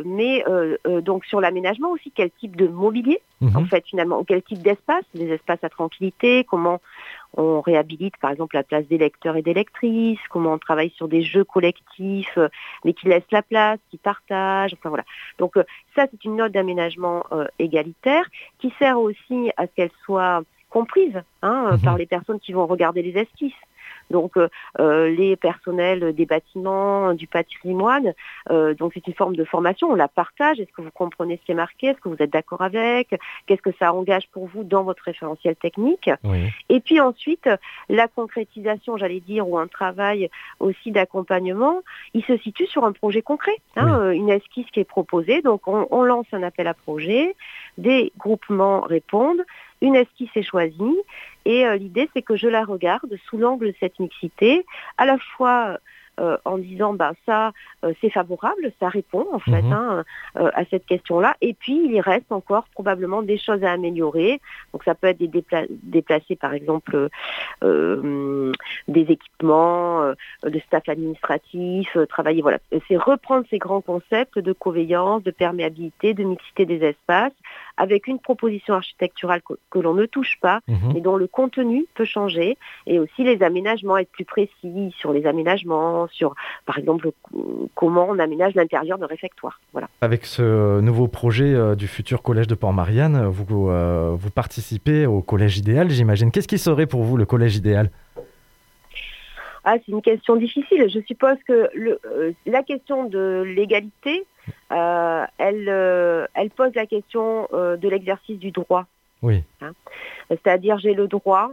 mais 0.05 0.45
donc 1.03 1.25
sur 1.25 1.41
l'aménagement 1.41 1.91
aussi, 1.91 2.13
quel 2.15 2.31
type 2.31 2.55
de 2.55 2.69
mobilier, 2.69 3.21
mhm. 3.41 3.57
en 3.57 3.65
fait, 3.65 3.85
finalement, 3.85 4.23
quel 4.23 4.43
type 4.43 4.63
d'espace, 4.63 5.05
des 5.13 5.29
espaces 5.33 5.65
à 5.65 5.69
tranquillité, 5.69 6.45
comment 6.49 6.81
on 7.37 7.61
réhabilite 7.61 8.17
par 8.19 8.31
exemple 8.31 8.57
la 8.57 8.63
place 8.63 8.87
des 8.87 8.99
lecteurs 8.99 9.37
et 9.37 9.43
des 9.43 9.55
lectrices, 9.55 10.19
comment 10.31 10.55
on 10.55 10.59
travaille 10.59 10.91
sur 10.91 11.09
des 11.09 11.23
jeux 11.23 11.45
collectifs, 11.45 12.37
euh, 12.39 12.49
mais 12.85 12.93
qui 12.93 13.09
laissent 13.09 13.23
la 13.31 13.43
place, 13.43 13.79
qui 13.91 13.99
partagent, 13.99 14.75
enfin 14.75 14.89
voilà. 14.89 15.05
Donc 15.39 15.57
euh, 15.57 15.65
ça 15.95 16.07
c'est 16.11 16.25
une 16.25 16.37
note 16.37 16.53
d'aménagement 16.53 17.25
euh, 17.33 17.47
égalitaire 17.59 18.25
qui 18.59 18.73
sert 18.79 18.99
aussi 18.99 19.51
à 19.57 19.67
ce 19.67 19.73
qu'elle 19.77 19.91
soit 20.05 20.43
comprise 20.71 21.21
hein, 21.43 21.73
mhm. 21.73 21.81
par 21.83 21.99
les 21.99 22.07
personnes 22.07 22.41
qui 22.41 22.53
vont 22.53 22.67
regarder 22.67 23.03
les 23.03 23.21
esquisses. 23.21 23.53
Donc 24.11 24.37
euh, 24.37 24.49
euh, 24.79 25.09
les 25.09 25.37
personnels 25.37 26.13
des 26.15 26.27
bâtiments, 26.27 27.15
du 27.15 27.27
patrimoine, 27.27 28.13
euh, 28.51 28.75
donc 28.75 28.93
c'est 28.95 29.07
une 29.07 29.15
forme 29.15 29.37
de 29.37 29.45
formation, 29.45 29.91
on 29.91 29.95
la 29.95 30.09
partage. 30.09 30.61
Est-ce 30.61 30.73
que 30.73 30.83
vous 30.83 30.91
comprenez 30.91 31.39
ce 31.39 31.47
qui 31.47 31.53
est 31.53 31.55
marqué? 31.55 31.89
Est-ce 31.89 32.01
que 32.01 32.09
vous 32.09 32.17
êtes 32.19 32.33
d'accord 32.33 32.61
avec? 32.61 33.15
Qu'est-ce 33.47 33.63
que 33.63 33.73
ça 33.79 33.93
engage 33.95 34.29
pour 34.33 34.47
vous 34.47 34.65
dans 34.65 34.83
votre 34.83 35.03
référentiel 35.05 35.57
technique? 35.57 36.11
Et 36.69 36.81
puis 36.81 37.01
ensuite, 37.01 37.49
la 37.89 38.09
concrétisation, 38.09 38.97
j'allais 38.97 39.21
dire, 39.21 39.49
ou 39.49 39.59
un 39.59 39.67
travail 39.67 40.31
aussi 40.59 40.91
d'accompagnement, 40.91 41.81
il 42.15 42.25
se 42.25 42.37
situe 42.39 42.67
sur 42.67 42.85
un 42.85 42.93
projet 42.93 43.23
concret, 43.23 43.57
hein, 43.77 44.11
une 44.11 44.31
esquisse 44.31 44.67
qui 44.73 44.81
est 44.81 44.85
proposée. 44.85 45.43
Donc 45.43 45.63
on 45.67 46.03
lance 46.03 46.27
un 46.33 46.43
appel 46.43 46.67
à 46.67 46.75
projet, 46.75 47.35
des 47.79 48.13
groupements 48.19 48.81
répondent, 48.81 49.45
une 49.81 49.97
esquisse 49.97 50.31
est 50.35 50.43
choisie 50.43 50.97
et 51.51 51.61
euh, 51.67 51.77
l'idée 51.83 52.07
c'est 52.13 52.23
que 52.29 52.37
je 52.43 52.49
la 52.57 52.65
regarde 52.75 53.13
sous 53.27 53.39
l'angle 53.45 53.69
de 53.73 53.75
cette 53.81 53.99
mixité, 54.05 54.65
à 55.03 55.05
la 55.11 55.19
fois 55.19 55.79
euh, 56.19 56.37
en 56.45 56.59
disant 56.59 56.93
bah 57.01 57.13
ça 57.25 57.53
euh, 57.85 57.95
c'est 58.01 58.11
favorable, 58.11 58.65
ça 58.81 58.89
répond 58.99 59.27
en 59.33 59.39
fait 59.39 59.63
Mhm. 59.63 59.73
hein, 59.73 60.05
euh, 60.41 60.51
à 60.61 60.63
cette 60.71 60.85
question-là. 60.93 61.31
Et 61.41 61.55
puis 61.55 61.77
il 61.87 61.93
y 61.93 62.01
reste 62.13 62.31
encore 62.41 62.67
probablement 62.75 63.23
des 63.23 63.39
choses 63.39 63.63
à 63.65 63.71
améliorer. 63.79 64.33
Donc 64.73 64.85
ça 64.85 64.95
peut 64.95 65.07
être 65.13 65.23
des 65.25 65.33
dépla- 65.39 65.71
déplacer 65.97 66.37
par 66.45 66.53
exemple 66.53 67.09
des 68.97 69.07
équipements, 69.17 70.13
de 70.43 70.59
staff 70.67 70.87
administratif, 70.89 71.97
travailler 72.15 72.43
voilà. 72.43 72.59
C'est 72.87 72.97
reprendre 72.97 73.45
ces 73.49 73.59
grands 73.59 73.85
concepts 73.93 74.39
de 74.39 74.53
coveillance, 74.53 75.23
de 75.23 75.31
perméabilité, 75.31 76.13
de 76.21 76.25
mixité 76.25 76.63
des 76.67 76.81
espaces, 76.93 77.39
avec 77.85 78.07
une 78.07 78.19
proposition 78.19 78.75
architecturale 78.75 79.41
que, 79.47 79.55
que 79.73 79.79
l'on 79.85 79.95
ne 79.95 80.07
touche 80.07 80.35
pas, 80.41 80.59
Mhm. 80.69 80.93
mais 80.95 81.01
dont 81.01 81.17
le 81.17 81.27
contenu 81.27 81.87
peut 81.95 82.05
changer, 82.17 82.59
et 82.87 82.99
aussi 82.99 83.25
les 83.31 83.43
aménagements, 83.43 83.97
être 83.97 84.11
plus 84.11 84.27
précis 84.37 84.95
sur 85.01 85.11
les 85.17 85.25
aménagements, 85.33 86.07
sur 86.19 86.35
par 86.67 86.77
exemple 86.79 87.11
comment 87.75 88.07
on 88.13 88.19
aménage 88.19 88.55
l'intérieur 88.55 88.99
de 88.99 89.07
réfectoire. 89.07 89.61
Voilà. 89.73 89.89
Avec 90.03 90.27
ce 90.27 90.81
nouveau 90.81 91.09
projet 91.09 91.53
euh, 91.55 91.75
du 91.75 91.89
futur 91.89 92.23
collège 92.23 92.47
de 92.47 92.55
Port-Marianne, 92.55 93.27
vous, 93.27 93.71
euh, 93.71 94.15
vous 94.15 94.31
participez 94.31 95.07
au 95.07 95.23
collège 95.23 95.57
idéal, 95.59 95.89
j'imagine. 95.91 96.31
Qu'est-ce 96.31 96.49
qui 96.49 96.59
serait 96.59 96.87
pour 96.87 97.03
vous 97.03 97.17
le 97.17 97.25
collège 97.25 97.57
idéal? 97.57 97.91
Ah, 99.65 99.75
c'est 99.85 99.93
une 99.93 100.01
question 100.03 100.37
difficile. 100.37 100.89
Je 100.89 101.01
suppose 101.07 101.37
que 101.47 101.69
le, 101.75 101.99
euh, 102.07 102.33
la 102.47 102.63
question 102.63 103.05
de 103.05 103.43
l'égalité, 103.47 104.25
euh, 104.73 105.25
elle, 105.39 105.69
euh, 105.69 106.27
elle 106.35 106.51
pose 106.51 106.75
la 106.75 106.87
question 106.87 107.49
euh, 107.53 107.77
de 107.77 107.89
l'exercice 107.89 108.39
du 108.39 108.51
droit. 108.51 108.87
Oui. 109.23 109.43
C'est-à-dire, 110.29 110.79
j'ai 110.79 110.95
le 110.95 111.09
droit 111.09 111.51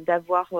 d'avoir 0.00 0.52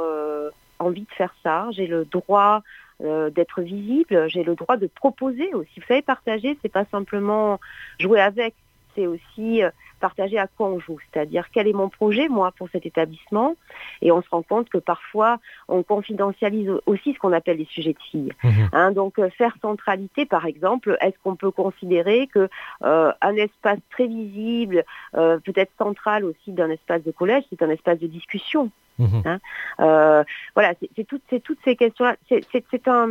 envie 0.79 1.03
de 1.03 1.11
faire 1.17 1.35
ça, 1.43 1.67
j'ai 1.73 1.89
le 1.89 2.05
droit 2.05 2.63
d'être 3.01 3.61
visible, 3.61 4.29
j'ai 4.29 4.45
le 4.45 4.55
droit 4.55 4.77
de 4.77 4.87
proposer 4.87 5.53
aussi. 5.53 5.81
Vous 5.81 5.87
savez, 5.89 6.03
partager, 6.03 6.57
c'est 6.63 6.71
pas 6.71 6.85
simplement 6.93 7.59
jouer 7.99 8.21
avec, 8.21 8.55
c'est 8.95 9.07
aussi 9.07 9.63
euh, 9.63 9.71
partager 10.01 10.39
à 10.39 10.47
quoi 10.47 10.67
on 10.69 10.79
joue. 10.79 10.99
C'est-à-dire, 11.13 11.47
quel 11.53 11.67
est 11.67 11.73
mon 11.73 11.89
projet, 11.89 12.29
moi, 12.29 12.53
pour 12.59 12.69
cet 12.71 12.85
établissement? 12.87 13.57
Et 14.03 14.13
on 14.13 14.23
se 14.23 14.29
rend 14.29 14.43
compte 14.43 14.69
que 14.69 14.79
parfois, 14.79 15.39
on 15.69 15.83
confidentialise 15.83 16.71
aussi 16.87 17.15
ce 17.15 17.19
qu'on 17.19 17.33
appelle 17.33 17.57
les 17.59 17.65
sujets 17.67 17.93
de 17.93 17.99
filles. 18.11 18.33
Mhm. 18.43 18.69
Hein, 18.73 18.93
donc 18.93 19.19
euh, 19.19 19.31
faire 19.31 19.57
centralité, 19.63 20.27
par 20.27 20.47
exemple, 20.47 20.97
est-ce 21.01 21.17
qu'on 21.23 21.37
peut 21.37 21.51
considérer 21.51 22.27
que 22.27 22.49
euh, 22.85 23.13
un 23.21 23.37
espace 23.37 23.79
très 23.91 24.07
visible, 24.07 24.85
euh, 25.17 25.39
peut-être 25.39 25.73
central 25.79 26.25
aussi 26.25 26.53
d'un 26.53 26.71
espace 26.71 27.03
de 27.03 27.11
collège, 27.11 27.45
c'est 27.51 27.63
un 27.63 27.71
espace 27.71 27.99
de 27.99 28.07
discussion? 28.07 28.71
Mhm. 28.99 29.39
Euh, 29.81 30.23
voilà, 30.55 30.75
c'est- 30.81 31.05
toutes, 31.05 31.43
toutes 31.43 31.59
ces 31.65 31.77
questions-là. 31.77 32.17
C'est- 32.29 32.45
C'est 32.53 32.65
c'est 32.71 32.87
un, 32.89 33.11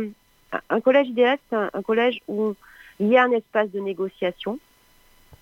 un 0.70 0.80
collège 0.80 1.08
idéal, 1.08 1.38
c'est 1.50 1.56
un, 1.56 1.70
un 1.74 1.82
collège 1.82 2.20
où 2.28 2.54
il 3.00 3.08
y 3.08 3.16
a 3.18 3.24
un 3.24 3.32
espace 3.32 3.70
de 3.70 3.80
négociation. 3.80 4.58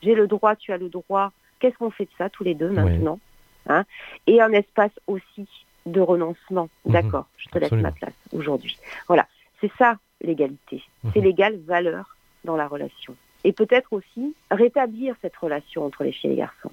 J'ai 0.02 0.14
le 0.14 0.26
droit, 0.26 0.56
tu 0.56 0.72
as 0.72 0.78
le 0.78 0.88
droit. 0.88 1.32
Qu'est-ce 1.60 1.76
qu'on 1.78 1.90
fait 1.90 2.04
de 2.04 2.10
ça 2.18 2.28
tous 2.28 2.42
les 2.44 2.54
deux 2.54 2.70
maintenant 2.70 3.20
hein? 3.68 3.84
Et 4.26 4.40
un 4.40 4.50
espace 4.52 4.90
aussi 5.06 5.46
de 5.86 6.00
renoncement. 6.00 6.68
Mhm. 6.84 6.92
D'accord, 6.92 7.26
je 7.36 7.48
te 7.48 7.58
laisse 7.58 7.70
ma 7.72 7.92
place 7.92 8.14
aujourd'hui. 8.32 8.76
Voilà, 9.06 9.26
c'est 9.60 9.70
ça 9.78 9.96
l'égalité. 10.20 10.82
C'est 11.12 11.20
Mhm. 11.20 11.24
l'égale 11.24 11.56
valeur 11.66 12.16
dans 12.44 12.56
la 12.56 12.66
relation. 12.66 13.14
Et 13.44 13.52
peut-être 13.52 13.92
aussi 13.92 14.34
rétablir 14.50 15.14
cette 15.22 15.36
relation 15.36 15.84
entre 15.84 16.04
les 16.04 16.12
filles 16.12 16.30
et 16.30 16.34
les 16.34 16.38
garçons. 16.40 16.70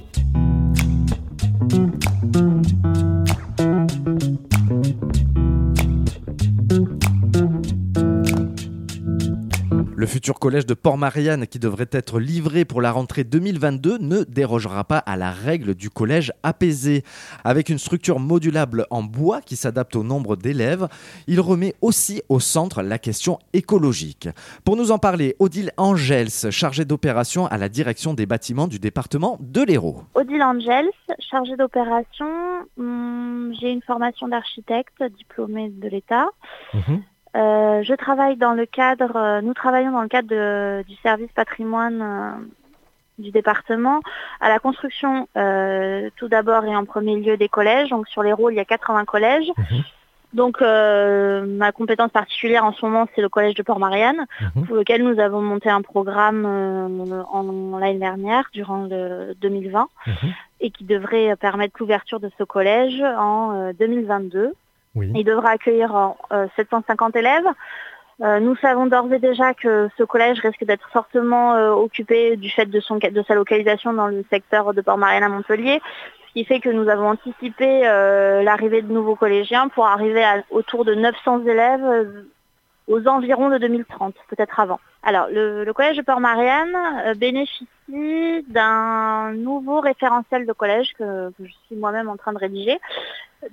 Le 9.99 10.05
futur 10.05 10.39
collège 10.39 10.65
de 10.65 10.75
Port-Marianne, 10.75 11.45
qui 11.45 11.59
devrait 11.59 11.89
être 11.91 12.21
livré 12.21 12.63
pour 12.63 12.81
la 12.81 12.93
rentrée 12.93 13.25
2022, 13.25 13.97
ne 13.97 14.23
dérogera 14.23 14.85
pas 14.85 14.99
à 14.99 15.17
la 15.17 15.29
règle 15.29 15.75
du 15.75 15.89
collège 15.89 16.31
apaisé. 16.41 17.03
Avec 17.43 17.67
une 17.67 17.79
structure 17.79 18.17
modulable 18.17 18.85
en 18.91 19.03
bois 19.03 19.41
qui 19.41 19.57
s'adapte 19.57 19.97
au 19.97 20.03
nombre 20.03 20.37
d'élèves, 20.37 20.87
il 21.27 21.41
remet 21.41 21.75
aussi 21.81 22.21
au 22.29 22.39
centre 22.39 22.81
la 22.81 22.97
question 22.97 23.39
écologique. 23.51 24.29
Pour 24.63 24.77
nous 24.77 24.91
en 24.91 24.99
parler, 24.99 25.35
Odile 25.39 25.73
Angels, 25.75 26.49
chargée 26.49 26.85
d'opération 26.85 27.47
à 27.47 27.57
la 27.57 27.67
direction 27.67 28.13
des 28.13 28.25
bâtiments 28.25 28.69
du 28.69 28.79
département 28.79 29.35
de 29.41 29.63
l'Hérault. 29.63 30.03
Odile 30.13 30.43
Angels, 30.43 30.93
chargée 31.29 31.57
d'opération. 31.57 32.25
Hum, 32.77 33.53
J'ai 33.59 33.69
une 33.69 33.81
formation 33.81 34.29
d'architecte 34.29 35.03
diplômée 35.17 35.67
de 35.67 35.89
l'État. 35.89 36.29
Mhm. 36.73 37.03
Euh, 37.35 37.83
je 37.83 37.93
travaille 37.93 38.37
dans 38.37 38.53
le 38.53 38.65
cadre, 38.65 39.15
euh, 39.15 39.41
nous 39.41 39.53
travaillons 39.53 39.91
dans 39.91 40.01
le 40.01 40.07
cadre 40.07 40.27
de- 40.29 40.83
du 40.87 40.95
service 40.97 41.31
patrimoine 41.31 42.01
euh, 42.01 42.31
du 43.19 43.31
département 43.31 43.99
à 44.39 44.49
la 44.49 44.59
construction 44.59 45.27
tout 46.17 46.27
d'abord 46.27 46.63
et 46.65 46.75
en 46.75 46.85
premier 46.85 47.17
lieu 47.17 47.35
des 47.37 47.49
collèges. 47.49 47.89
Donc 47.89 48.07
sur 48.07 48.23
les 48.23 48.31
rôles, 48.33 48.53
il 48.53 48.57
y 48.57 48.61
a 48.61 48.65
80 48.65 49.05
collèges. 49.05 49.49
Mhm. 49.57 49.83
Donc 50.33 50.61
ma 50.61 51.71
compétence 51.73 52.11
particulière 52.11 52.63
en 52.63 52.71
ce 52.71 52.85
moment, 52.85 53.07
c'est 53.13 53.21
le 53.21 53.29
collège 53.29 53.55
de 53.55 53.63
Port-Marianne, 53.63 54.25
Mhm. 54.55 54.65
pour 54.67 54.75
lequel 54.77 55.03
nous 55.03 55.19
avons 55.19 55.41
monté 55.41 55.69
un 55.69 55.81
programme 55.81 56.45
en 56.45 57.77
l'année 57.77 57.99
dernière, 57.99 58.45
durant 58.53 58.85
le 58.89 59.33
2020, 59.41 59.87
Mhm. 60.07 60.13
et 60.61 60.71
qui 60.71 60.83
devrait 60.85 61.35
permettre 61.35 61.75
l'ouverture 61.79 62.19
de 62.21 62.31
ce 62.37 62.43
collège 62.45 63.01
en 63.01 63.51
euh, 63.53 63.73
2022. 63.77 64.53
Il 64.95 65.23
devra 65.23 65.51
accueillir 65.51 66.15
euh, 66.31 66.47
750 66.55 67.15
élèves. 67.15 67.45
Euh, 68.21 68.39
nous 68.41 68.55
savons 68.57 68.85
d'ores 68.87 69.13
et 69.13 69.19
déjà 69.19 69.53
que 69.53 69.89
ce 69.97 70.03
collège 70.03 70.39
risque 70.41 70.65
d'être 70.65 70.89
fortement 70.91 71.55
euh, 71.55 71.71
occupé 71.71 72.35
du 72.35 72.49
fait 72.49 72.65
de, 72.65 72.81
sa 72.81 73.35
localisation 73.35 73.93
dans 73.93 74.07
le 74.07 74.25
secteur 74.29 74.73
de 74.73 74.81
Port-Marianne 74.81 75.23
à 75.23 75.29
Montpellier, 75.29 75.79
ce 76.27 76.33
qui 76.33 76.43
fait 76.43 76.59
que 76.59 76.69
nous 76.69 76.89
avons 76.89 77.11
anticipé 77.11 77.87
euh, 77.87 78.43
l'arrivée 78.43 78.81
de 78.81 78.91
nouveaux 78.91 79.15
collégiens 79.15 79.69
pour 79.69 79.87
arriver 79.87 80.25
autour 80.49 80.83
de 80.83 80.95
900 80.95 81.45
élèves 81.45 81.85
euh, 81.85 82.27
aux 82.87 83.07
environs 83.07 83.49
de 83.49 83.57
2030, 83.57 84.15
peut-être 84.27 84.59
avant. 84.59 84.81
Alors, 85.03 85.27
le, 85.31 85.63
le 85.63 85.73
collège 85.73 85.97
de 85.97 86.01
Port-Marianne 86.01 86.75
euh, 87.05 87.13
bénéficie 87.13 87.67
d'un 88.49 89.31
nouveau 89.33 89.79
référentiel 89.79 90.45
de 90.45 90.53
collège 90.53 90.93
que, 90.97 91.29
que 91.31 91.45
je 91.45 91.51
suis 91.67 91.75
moi-même 91.75 92.09
en 92.09 92.17
train 92.17 92.33
de 92.33 92.37
rédiger. 92.37 92.79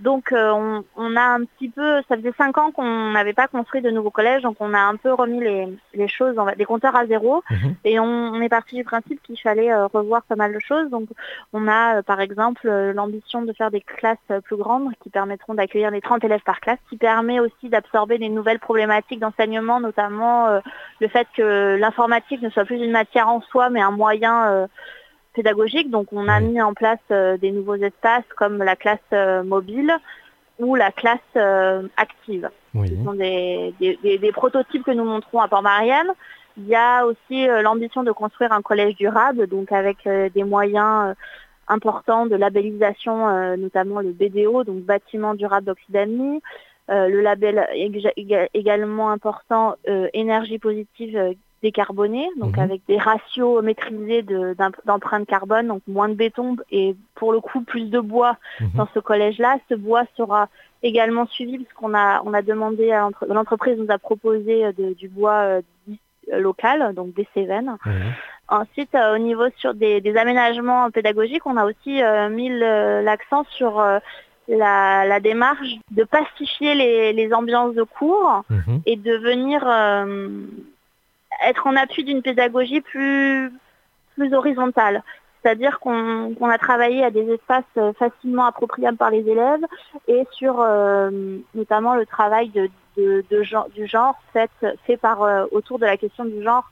Donc, 0.01 0.33
euh, 0.33 0.51
on, 0.51 0.85
on 0.97 1.15
a 1.17 1.23
un 1.23 1.45
petit 1.45 1.69
peu, 1.69 2.03
ça 2.09 2.17
faisait 2.17 2.33
cinq 2.37 2.59
ans 2.59 2.73
qu'on 2.73 3.13
n'avait 3.13 3.33
pas 3.35 3.47
construit 3.47 3.83
de 3.83 3.91
nouveaux 3.91 4.11
collèges, 4.11 4.43
donc 4.43 4.57
on 4.59 4.75
a 4.75 4.81
un 4.81 4.97
peu 4.97 5.13
remis 5.13 5.39
les, 5.39 5.69
les 5.95 6.09
choses, 6.09 6.35
des 6.59 6.65
compteurs 6.65 6.97
à 6.97 7.07
zéro, 7.07 7.45
Mhm. 7.53 7.75
et 7.85 8.01
on, 8.01 8.05
on 8.05 8.41
est 8.41 8.49
parti 8.49 8.75
du 8.75 8.83
principe 8.83 9.23
qu'il 9.23 9.39
fallait 9.41 9.71
euh, 9.73 9.87
revoir 9.87 10.23
pas 10.25 10.35
mal 10.35 10.53
de 10.53 10.59
choses. 10.59 10.91
Donc, 10.91 11.09
on 11.53 11.69
a, 11.69 12.03
par 12.03 12.21
exemple, 12.21 12.69
l'ambition 12.69 13.43
de 13.43 13.53
faire 13.53 13.71
des 13.71 13.81
classes 13.81 14.19
plus 14.45 14.57
grandes 14.57 14.91
qui 15.05 15.09
permettront 15.09 15.55
d'accueillir 15.55 15.93
les 15.93 16.01
30 16.01 16.25
élèves 16.25 16.43
par 16.45 16.59
classe, 16.59 16.81
qui 16.91 16.97
permet 16.97 17.39
aussi 17.39 17.69
d'absorber 17.69 18.19
des 18.19 18.29
nouvelles 18.29 18.59
problématiques 18.59 19.21
d'enseignement, 19.21 19.79
notamment 19.79 20.49
euh, 20.49 20.59
le 21.01 21.07
fait 21.07 21.29
que 21.37 21.77
l'informatique 21.77 22.43
ne 22.43 22.51
soit 22.51 22.65
plus 22.65 22.83
une 22.83 22.91
matière 22.91 23.29
en 23.29 23.41
soi, 23.43 23.71
mais 23.71 23.81
un 23.81 23.91
moyen 23.91 24.49
euh, 24.51 24.67
pédagogique. 25.35 25.91
Donc 25.91 26.09
on 26.13 26.29
a 26.29 26.41
mis 26.41 26.61
en 26.63 26.75
place 26.75 26.99
euh, 27.11 27.37
des 27.37 27.51
nouveaux 27.53 27.75
espaces 27.77 28.25
comme 28.37 28.59
la 28.63 28.77
classe 28.77 28.99
euh, 29.13 29.43
mobile 29.43 29.93
ou 30.59 30.75
la 30.75 30.91
classe 30.91 31.19
euh, 31.37 31.87
active. 31.97 32.49
Oui. 32.75 32.89
Ce 32.89 33.05
sont 33.05 33.13
des, 33.15 33.75
des- 33.81 33.99
des- 34.03 34.19
des 34.19 34.33
prototypes 34.33 34.85
que 34.85 34.91
nous 34.93 35.05
montrons 35.05 35.41
à 35.41 35.49
Port-Marianne. 35.49 36.11
Il 36.57 36.67
y 36.67 36.75
a 36.75 37.05
aussi 37.05 37.49
euh, 37.49 37.61
l'ambition 37.61 38.03
de 38.03 38.13
construire 38.13 38.53
un 38.53 38.63
collège 38.63 38.95
durable, 38.97 39.47
donc 39.47 39.73
avec 39.73 39.99
euh, 40.07 40.31
des 40.35 40.45
moyens 40.45 41.15
importants 41.69 42.27
de 42.27 42.37
labellisation, 42.37 43.57
notamment 43.57 44.01
le 44.01 44.13
BDO, 44.13 44.63
donc 44.63 44.83
bâtiment 44.85 45.35
durable 45.35 45.67
d'Occitanie, 45.67 46.41
le 46.89 47.21
label 47.21 47.67
éga- 47.75 48.13
éga- 48.17 48.49
également 48.55 49.11
important 49.11 49.75
euh, 49.89 50.09
énergie 50.15 50.59
positive 50.59 51.17
euh, 51.17 51.33
décarbonée, 51.63 52.29
donc 52.37 52.57
Mhm. 52.59 52.63
avec 52.63 52.83
des 52.87 52.99
ratios 52.99 53.63
maîtrisés 53.63 54.23
de- 54.23 54.55
d'em- 54.55 54.71
d'empreinte 54.85 55.27
carbone, 55.27 55.67
donc 55.69 55.83
moins 55.89 56.09
de 56.09 56.15
béton 56.15 56.57
et 56.71 56.95
pour 57.15 57.33
le 57.33 57.41
coup 57.41 57.63
plus 57.63 57.91
de 57.91 57.99
bois 57.99 58.37
Mhm. 58.61 58.71
dans 58.77 58.89
ce 58.95 59.01
collège-là. 59.01 59.57
Ce 59.69 59.75
bois 59.75 60.05
sera 60.17 60.49
également 60.83 61.27
suivi 61.27 61.57
puisqu'on 61.57 61.95
a, 61.95 62.23
on 62.25 62.35
a 62.35 62.43
demandé 62.43 62.93
à 62.93 63.01
l'entre- 63.01 63.27
l'entreprise 63.27 63.79
nous 63.79 63.91
a 63.91 63.99
proposé 63.99 64.67
euh, 64.67 64.73
de- 64.73 64.93
du 64.93 65.09
bois 65.09 65.39
euh, 65.41 65.61
euh, 66.33 66.39
local, 66.41 66.93
donc 66.95 67.15
des 67.15 67.27
Cévennes. 67.35 67.77
Oui. 67.87 67.93
Ensuite, 68.49 68.95
euh, 68.95 69.15
au 69.17 69.19
niveau 69.19 69.45
sur 69.57 69.75
des, 69.75 70.01
des 70.01 70.17
aménagements 70.17 70.89
pédagogiques, 70.91 71.47
on 71.47 71.57
a 71.57 71.65
aussi 71.65 72.01
euh, 72.03 72.29
mis 72.29 72.49
l'accent 72.51 73.45
sur 73.51 73.81
euh, 73.81 73.99
la, 74.49 75.05
la 75.07 75.21
démarche 75.21 75.77
de 75.91 76.05
pacifier 76.05 76.75
les, 76.75 77.13
les 77.13 77.33
ambiances 77.33 77.75
de 77.75 77.83
cours 77.83 78.43
Mhm. 78.51 78.81
et 78.87 78.97
de 78.97 79.17
venir 79.17 79.63
euh, 79.67 80.39
être 81.45 81.67
en 81.67 81.77
appui 81.77 82.05
d'une 82.05 82.23
pédagogie 82.23 82.81
plus, 82.81 83.53
plus 84.15 84.33
horizontale. 84.35 85.03
C'est-à-dire 85.43 85.79
qu'on 85.79 86.35
a 86.49 86.59
travaillé 86.59 87.05
à 87.05 87.11
des 87.11 87.31
espaces 87.31 87.95
facilement 87.99 88.47
appropriables 88.47 88.97
par 88.97 89.11
les 89.11 89.29
élèves 89.29 89.65
et 90.09 90.25
sur 90.33 90.55
notamment 91.55 91.95
le 91.95 92.05
travail 92.05 92.51
de, 92.51 92.69
du 92.97 93.87
genre 93.87 94.17
fait, 94.33 94.51
fait 94.85 94.97
par, 94.97 95.21
autour 95.53 95.79
de 95.79 95.87
la 95.87 95.97
question 95.97 96.25
du 96.25 96.43
genre 96.43 96.69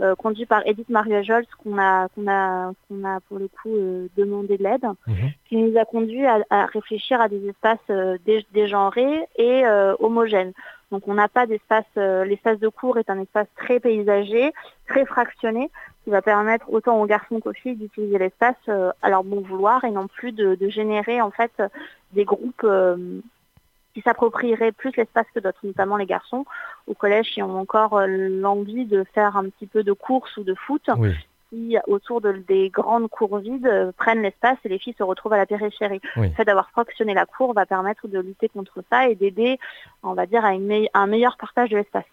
euh, 0.00 0.14
conduit 0.14 0.46
par 0.46 0.66
Edith 0.66 0.88
Mariajol, 0.88 1.44
qu'on 1.62 1.78
a, 1.78 2.08
qu'on 2.08 2.26
a, 2.26 2.72
qu'on 2.88 3.04
a 3.04 3.20
pour 3.28 3.38
le 3.38 3.48
coup 3.48 3.76
euh, 3.76 4.08
demandé 4.16 4.56
de 4.56 4.62
l'aide, 4.62 4.86
mhm. 5.06 5.32
qui 5.46 5.56
nous 5.58 5.78
a 5.78 5.84
conduit 5.84 6.24
à, 6.24 6.66
réfléchir 6.66 7.20
à 7.20 7.28
des 7.28 7.46
espaces 7.46 7.78
euh, 7.90 8.16
dégenrés 8.54 9.28
et 9.36 9.64
homogènes. 9.98 10.52
Donc 10.90 11.08
on 11.08 11.14
n'a 11.14 11.28
pas 11.28 11.46
d'espace, 11.46 11.84
l'espace 11.96 12.58
de 12.58 12.68
cours 12.68 12.98
est 12.98 13.08
un 13.08 13.20
espace 13.20 13.46
très 13.56 13.80
paysager, 13.80 14.52
très 14.86 15.04
fractionné, 15.06 15.70
qui 16.04 16.10
va 16.10 16.20
permettre 16.20 16.70
autant 16.70 17.00
aux 17.00 17.06
garçons 17.06 17.40
qu'aux 17.40 17.52
filles 17.52 17.76
d'utiliser 17.76 18.18
l'espace 18.18 18.68
à 18.68 19.10
leur 19.10 19.24
bon 19.24 19.40
vouloir 19.40 19.84
et 19.84 19.90
non 19.90 20.06
plus 20.06 20.32
de, 20.32 20.54
de 20.54 20.68
générer 20.68 21.22
en 21.22 21.30
fait 21.30 21.62
des 22.12 22.24
groupes 22.24 22.66
qui 23.94 24.00
s'approprieraient 24.00 24.72
plus 24.72 24.94
l'espace 24.96 25.26
que 25.34 25.40
d'autres, 25.40 25.60
notamment 25.64 25.96
les 25.96 26.06
garçons 26.06 26.44
au 26.86 26.94
collège 26.94 27.30
qui 27.32 27.42
ont 27.42 27.58
encore 27.58 27.98
euh, 27.98 28.06
l'envie 28.06 28.86
de 28.86 29.04
faire 29.14 29.36
un 29.36 29.44
petit 29.44 29.66
peu 29.66 29.82
de 29.82 29.92
course 29.92 30.36
ou 30.36 30.44
de 30.44 30.54
foot, 30.54 30.88
qui 31.50 31.76
autour 31.86 32.20
des 32.20 32.70
grandes 32.70 33.08
cours 33.08 33.38
vides 33.38 33.66
euh, 33.66 33.92
prennent 33.96 34.22
l'espace 34.22 34.56
et 34.64 34.68
les 34.68 34.78
filles 34.78 34.94
se 34.96 35.02
retrouvent 35.02 35.34
à 35.34 35.36
la 35.36 35.46
périphérie. 35.46 36.00
Le 36.16 36.30
fait 36.30 36.44
d'avoir 36.44 36.70
fractionné 36.70 37.12
la 37.14 37.26
cour 37.26 37.52
va 37.52 37.66
permettre 37.66 38.08
de 38.08 38.18
lutter 38.18 38.48
contre 38.48 38.82
ça 38.90 39.08
et 39.08 39.14
d'aider, 39.14 39.58
on 40.02 40.14
va 40.14 40.26
dire, 40.26 40.44
à 40.44 40.48
un 40.48 41.06
meilleur 41.06 41.36
partage 41.36 41.70
de 41.70 41.76
l'espace. 41.76 42.04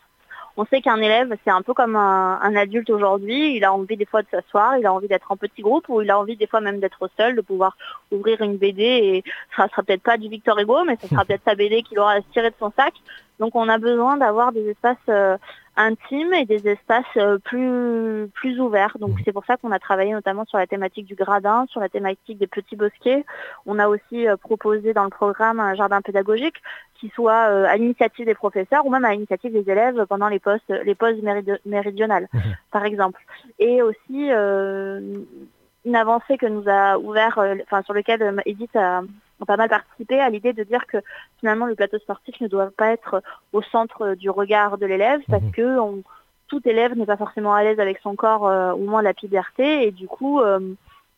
On 0.57 0.65
sait 0.65 0.81
qu'un 0.81 0.97
élève, 0.97 1.33
c'est 1.43 1.51
un 1.51 1.61
peu 1.61 1.73
comme 1.73 1.95
un, 1.95 2.55
adulte 2.55 2.89
aujourd'hui. 2.89 3.55
Il 3.55 3.63
a 3.63 3.73
envie 3.73 3.95
des 3.95 4.05
fois 4.05 4.21
de 4.21 4.27
s'asseoir, 4.29 4.77
il 4.77 4.85
a 4.85 4.93
envie 4.93 5.07
d'être 5.07 5.31
en 5.31 5.37
petit 5.37 5.61
groupe 5.61 5.87
ou 5.89 6.01
il 6.01 6.11
a 6.11 6.19
envie 6.19 6.35
des 6.35 6.47
fois 6.47 6.61
même 6.61 6.79
d'être 6.79 7.09
seul, 7.17 7.35
de 7.35 7.41
pouvoir 7.41 7.77
ouvrir 8.11 8.41
une 8.41 8.57
BD 8.57 8.83
et 8.83 9.23
ça 9.55 9.67
sera 9.69 9.83
peut-être 9.83 10.03
pas 10.03 10.17
du 10.17 10.27
Victor 10.27 10.59
Hugo, 10.59 10.83
mais 10.85 10.97
ce 11.01 11.07
sera 11.07 11.23
peut-être 11.25 11.43
sa 11.45 11.55
BD 11.55 11.83
qu'il 11.83 11.99
aura 11.99 12.21
tiré 12.33 12.49
de 12.49 12.55
son 12.59 12.71
sac. 12.75 12.93
Donc 13.39 13.55
on 13.55 13.69
a 13.69 13.77
besoin 13.77 14.17
d'avoir 14.17 14.51
des 14.51 14.69
espaces 14.69 14.97
euh, 15.07 15.37
intimes 15.79 16.33
et 16.33 16.45
des 16.45 16.67
espaces 16.67 17.05
euh, 17.17 17.37
plus, 17.39 18.27
plus 18.33 18.59
ouverts. 18.59 18.97
Donc 18.99 19.11
mmh. 19.11 19.21
c'est 19.25 19.31
pour 19.31 19.45
ça 19.45 19.55
qu'on 19.57 19.71
a 19.71 19.79
travaillé 19.79 20.11
notamment 20.11 20.45
sur 20.45 20.57
la 20.57 20.67
thématique 20.67 21.05
du 21.05 21.15
gradin, 21.15 21.65
sur 21.69 21.79
la 21.79 21.89
thématique 21.89 22.37
des 22.37 22.47
petits 22.47 22.75
bosquets. 22.75 23.25
On 23.65 23.79
a 23.79 23.87
aussi 23.87 24.27
euh, 24.27 24.35
proposé 24.35 24.93
dans 24.93 25.05
le 25.05 25.09
programme 25.09 25.59
un 25.59 25.73
jardin 25.75 26.01
pédagogique 26.01 26.57
qui 26.99 27.09
soit 27.15 27.33
à 27.33 27.77
l'initiative 27.77 28.25
des 28.25 28.35
professeurs 28.35 28.85
ou 28.85 28.89
même 28.89 29.05
à 29.05 29.13
l'initiative 29.13 29.53
des 29.53 29.71
élèves 29.71 30.05
pendant 30.09 30.27
les 30.27 30.39
postes, 30.39 30.69
les 30.83 30.95
pauses 30.95 31.21
méridionales, 31.65 32.27
mmh. 32.33 32.39
par 32.71 32.83
exemple. 32.83 33.21
Et 33.57 33.81
aussi 33.81 34.29
une 34.29 35.95
avancée 35.95 36.37
que 36.37 36.45
nous 36.45 36.67
a 36.67 36.99
ouvert, 36.99 37.39
enfin 37.63 37.83
sur 37.83 37.93
lequel 37.93 38.41
Edith 38.45 38.75
a 38.75 39.03
ont 39.39 39.45
pas 39.45 39.57
mal 39.57 39.69
participé 39.69 40.19
à 40.19 40.29
l'idée 40.29 40.53
de 40.53 40.63
dire 40.63 40.85
que 40.87 40.97
finalement 41.39 41.65
le 41.65 41.75
plateau 41.75 41.99
sportif 41.99 42.39
ne 42.41 42.47
doit 42.47 42.71
pas 42.75 42.91
être 42.91 43.21
au 43.53 43.61
centre 43.61 44.15
du 44.15 44.29
regard 44.29 44.77
de 44.77 44.85
l'élève 44.85 45.21
parce 45.29 45.43
mhm. 45.43 45.51
que 45.51 46.01
tout 46.49 46.61
élève 46.67 46.97
n'est 46.97 47.05
pas 47.05 47.17
forcément 47.17 47.53
à 47.53 47.63
l'aise 47.63 47.79
avec 47.79 47.99
son 47.99 48.15
corps 48.15 48.47
euh, 48.47 48.73
au 48.73 48.85
moins 48.85 49.01
la 49.01 49.13
puberté 49.13 49.87
et 49.87 49.91
du 49.91 50.07
coup 50.07 50.41
euh, 50.41 50.59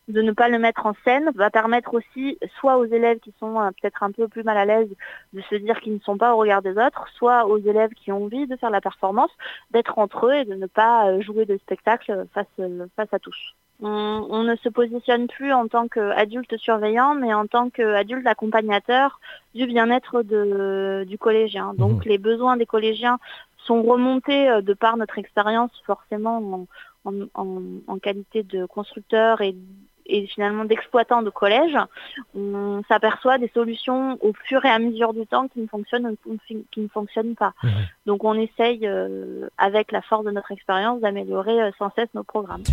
de 0.08 0.20
ne 0.20 0.32
pas 0.32 0.48
le 0.48 0.58
mettre 0.58 0.84
en 0.86 0.94
scène 1.04 1.30
va 1.34 1.50
permettre 1.50 1.94
aussi 1.94 2.38
soit 2.58 2.76
aux 2.76 2.84
élèves 2.84 3.18
qui 3.20 3.32
sont 3.40 3.60
euh, 3.60 3.70
peut-être 3.80 4.02
un 4.02 4.12
peu 4.12 4.28
plus 4.28 4.44
mal 4.44 4.58
à 4.58 4.64
l'aise 4.64 4.88
de 5.32 5.40
se 5.42 5.54
dire 5.56 5.80
qu'ils 5.80 5.94
ne 5.94 6.00
sont 6.00 6.18
pas 6.18 6.34
au 6.34 6.38
regard 6.38 6.60
des 6.62 6.76
autres, 6.76 7.06
soit 7.16 7.46
aux 7.46 7.58
élèves 7.58 7.90
qui 7.90 8.12
ont 8.12 8.24
envie 8.24 8.46
de 8.46 8.56
faire 8.56 8.70
la 8.70 8.80
performance, 8.80 9.30
d'être 9.70 9.98
entre 9.98 10.26
eux 10.26 10.34
et 10.34 10.44
de 10.44 10.54
ne 10.54 10.66
pas 10.66 11.20
jouer 11.20 11.46
de 11.46 11.56
spectacle 11.58 12.26
face, 12.34 12.46
face 12.96 13.12
à 13.12 13.18
tous 13.18 13.54
on, 13.82 14.44
ne 14.44 14.54
se 14.56 14.68
positionne 14.68 15.26
plus 15.26 15.52
en 15.52 15.66
tant 15.66 15.88
qu'adulte 15.88 16.56
surveillant, 16.56 17.14
mais 17.14 17.34
en 17.34 17.46
tant 17.46 17.68
qu'adulte 17.68 18.26
accompagnateur 18.26 19.20
du 19.54 19.66
bien-être 19.66 20.22
du 20.22 21.18
collégien. 21.18 21.74
Donc 21.74 22.04
mmh. 22.04 22.08
les 22.08 22.18
besoins 22.18 22.56
des 22.56 22.66
collégiens 22.66 23.18
sont 23.66 23.82
remontés 23.82 24.48
euh, 24.48 24.60
de 24.60 24.74
par 24.74 24.96
notre 24.96 25.18
expérience 25.18 25.70
forcément 25.84 26.66
en, 27.04 27.98
qualité 27.98 28.42
de 28.42 28.66
constructeur 28.66 29.40
et, 29.40 29.56
finalement 30.28 30.64
d'exploitant 30.64 31.22
de 31.22 31.30
collège. 31.30 31.76
On 32.36 32.82
s'aperçoit 32.88 33.38
des 33.38 33.50
solutions 33.54 34.18
au 34.20 34.32
fur 34.44 34.64
et 34.64 34.68
à 34.68 34.78
mesure 34.78 35.14
du 35.14 35.26
temps 35.26 35.48
qui 35.48 35.60
ne 35.60 35.66
fonctionnent, 35.66 36.16
qui 36.44 36.80
ne 36.80 36.88
fonctionnent 36.88 37.34
pas. 37.34 37.54
Mmh. 37.62 37.68
Donc 38.06 38.24
on 38.24 38.34
essaye, 38.34 38.80
euh, 38.84 39.48
avec 39.58 39.90
la 39.90 40.02
force 40.02 40.24
de 40.24 40.30
notre 40.30 40.52
expérience, 40.52 41.00
d'améliorer 41.00 41.62
euh, 41.62 41.70
sans 41.78 41.90
cesse 41.94 42.12
nos 42.14 42.24
programmes. 42.24 42.64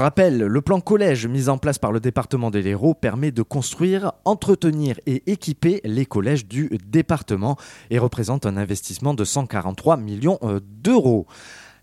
Rappel, 0.00 0.38
le 0.38 0.60
plan 0.62 0.80
collège 0.80 1.26
mis 1.26 1.48
en 1.48 1.58
place 1.58 1.78
par 1.78 1.92
le 1.92 2.00
département 2.00 2.50
de 2.50 2.58
l'Hérault 2.58 2.94
permet 2.94 3.32
de 3.32 3.42
construire, 3.42 4.12
entretenir 4.24 4.98
et 5.06 5.30
équiper 5.30 5.80
les 5.84 6.06
collèges 6.06 6.46
du 6.46 6.70
département 6.86 7.56
et 7.90 7.98
représente 7.98 8.46
un 8.46 8.56
investissement 8.56 9.12
de 9.12 9.24
143 9.24 9.98
millions 9.98 10.38
euh, 10.42 10.60
d'euros. 10.62 11.26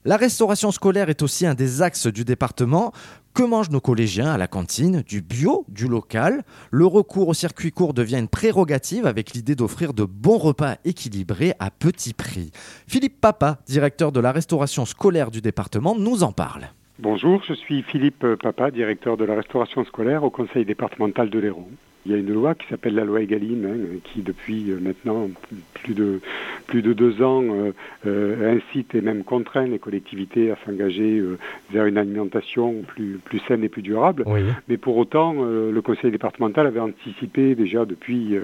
La 0.04 0.18
restauration 0.18 0.72
scolaire 0.72 1.10
est 1.10 1.22
aussi 1.22 1.46
un 1.46 1.54
des 1.54 1.82
axes 1.82 2.08
du 2.08 2.26
département. 2.26 2.92
Que 3.34 3.44
mangent 3.44 3.70
nos 3.70 3.82
collégiens 3.82 4.32
à 4.32 4.38
la 4.38 4.48
cantine? 4.48 5.04
Du 5.06 5.22
bio, 5.22 5.66
du 5.68 5.88
local. 5.88 6.44
Le 6.72 6.88
recours 6.88 7.28
au 7.28 7.34
circuit 7.34 7.72
court 7.72 7.94
devient 7.94 8.18
une 8.18 8.30
prérogative 8.30 9.06
avec 9.06 9.34
l'idée 9.34 9.56
d'offrir 9.56 9.94
de 9.94 10.06
bons 10.06 10.40
repas 10.40 10.78
équilibrés 10.86 11.54
à 11.60 11.70
petit 11.70 12.14
prix. 12.14 12.52
Philippe 12.88 13.22
Papa, 13.22 13.60
directeur 13.68 14.12
de 14.12 14.20
la 14.20 14.32
restauration 14.32 14.86
scolaire 14.86 15.30
du 15.30 15.42
département, 15.42 15.96
nous 15.96 16.24
en 16.24 16.32
parle. 16.32 16.70
Bonjour, 17.00 17.44
je 17.44 17.54
suis 17.54 17.84
Philippe 17.84 18.26
Papa, 18.42 18.72
directeur 18.72 19.18
de 19.18 19.26
la 19.26 19.36
restauration 19.36 19.86
scolaire 19.86 20.24
au 20.24 20.32
conseil 20.32 20.66
départemental 20.66 21.30
de 21.30 21.38
l'Hérault. 21.38 21.70
Il 22.08 22.12
y 22.12 22.16
a 22.16 22.18
une 22.18 22.34
loi 22.34 22.56
qui 22.56 22.66
s'appelle 22.70 22.96
la 22.96 23.04
loi 23.04 23.22
Egalim, 23.22 23.66
hein, 23.66 24.00
qui 24.04 24.22
depuis 24.22 24.72
euh, 24.72 24.80
maintenant 24.82 25.30
plus 25.76 25.94
de, 25.94 26.22
plus 26.66 26.82
de 26.82 26.94
deux 26.94 27.22
ans 27.22 27.44
euh, 27.44 27.72
euh, 28.08 28.58
incite 28.58 28.96
et 28.96 29.02
même 29.02 29.24
contraint 29.24 29.68
les 29.68 29.78
collectivités 29.78 30.50
à 30.50 30.58
s'engager 30.66 31.22
vers 31.70 31.86
une 31.86 32.00
alimentation 32.00 32.82
plus, 32.88 33.20
plus 33.24 33.40
saine 33.48 33.64
et 33.64 33.70
plus 33.70 33.84
durable. 33.84 34.26
Mais 34.68 34.78
pour 34.78 34.98
autant, 34.98 35.34
le 35.44 35.82
conseil 35.82 36.10
départemental 36.10 36.66
avait 36.66 36.80
anticipé 36.80 37.54
déjà 37.54 37.86
depuis, 37.86 38.36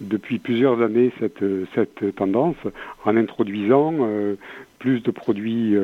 depuis 0.00 0.38
plusieurs 0.38 0.80
années 0.80 1.12
cette, 1.18 1.44
cette 1.74 2.14
tendance 2.14 2.56
en 3.04 3.16
introduisant 3.16 3.94
plus 4.78 5.02
de 5.02 5.10
produits 5.10 5.76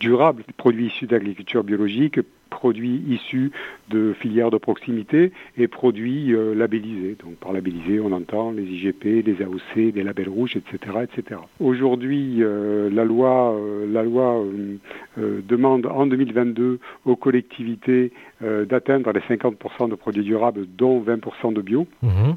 durables, 0.00 0.42
produits 0.56 0.86
issus 0.86 1.06
d'agriculture 1.06 1.62
biologique, 1.62 2.18
produits 2.48 3.02
issus 3.08 3.52
de 3.90 4.12
filières 4.12 4.50
de 4.50 4.56
proximité 4.56 5.32
et 5.56 5.68
produits 5.68 6.34
euh, 6.34 6.54
labellisés. 6.54 7.16
Donc 7.22 7.36
par 7.36 7.52
labellisés, 7.52 8.00
on 8.00 8.10
entend 8.10 8.50
les 8.50 8.64
IGP, 8.64 9.24
les 9.24 9.36
AOC, 9.42 9.92
des 9.92 10.02
labels 10.02 10.28
rouges, 10.28 10.56
etc. 10.56 10.98
etc. 11.02 11.40
Aujourd'hui, 11.60 12.38
euh, 12.40 12.90
la 12.90 13.04
loi, 13.04 13.54
euh, 13.54 13.86
la 13.90 14.02
loi 14.02 14.42
demande 15.16 15.86
en 15.86 16.06
2022 16.06 16.78
aux 17.04 17.16
collectivités 17.16 18.12
d'atteindre 18.40 19.12
les 19.12 19.20
50% 19.20 19.90
de 19.90 19.94
produits 19.94 20.24
durables, 20.24 20.66
dont 20.76 21.00
20% 21.02 21.52
de 21.52 21.60
bio. 21.60 21.86
Mmh. 22.02 22.32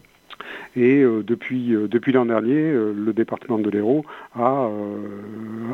Et 0.76 1.02
euh, 1.02 1.24
depuis, 1.24 1.76
euh, 1.76 1.88
depuis 1.88 2.12
l'an 2.12 2.26
dernier, 2.26 2.56
euh, 2.56 2.94
le 2.94 3.14
département 3.14 3.60
de 3.60 3.70
l'Hérault 3.70 4.06
a 4.36 4.70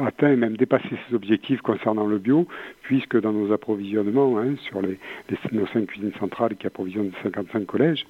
atteint 0.09 0.31
et 0.31 0.35
même 0.35 0.57
dépassé 0.57 0.89
ses 1.07 1.15
objectifs 1.15 1.61
concernant 1.61 2.05
le 2.05 2.17
bio, 2.17 2.47
puisque 2.81 3.19
dans 3.19 3.31
nos 3.31 3.51
approvisionnements, 3.53 4.39
hein, 4.39 4.55
sur 4.67 4.81
les, 4.81 4.97
nos 5.51 5.67
cinq 5.67 5.85
cuisines 5.87 6.11
centrales 6.19 6.55
qui 6.55 6.67
approvisionnent 6.67 7.11
55 7.23 7.65
collèges, 7.65 8.05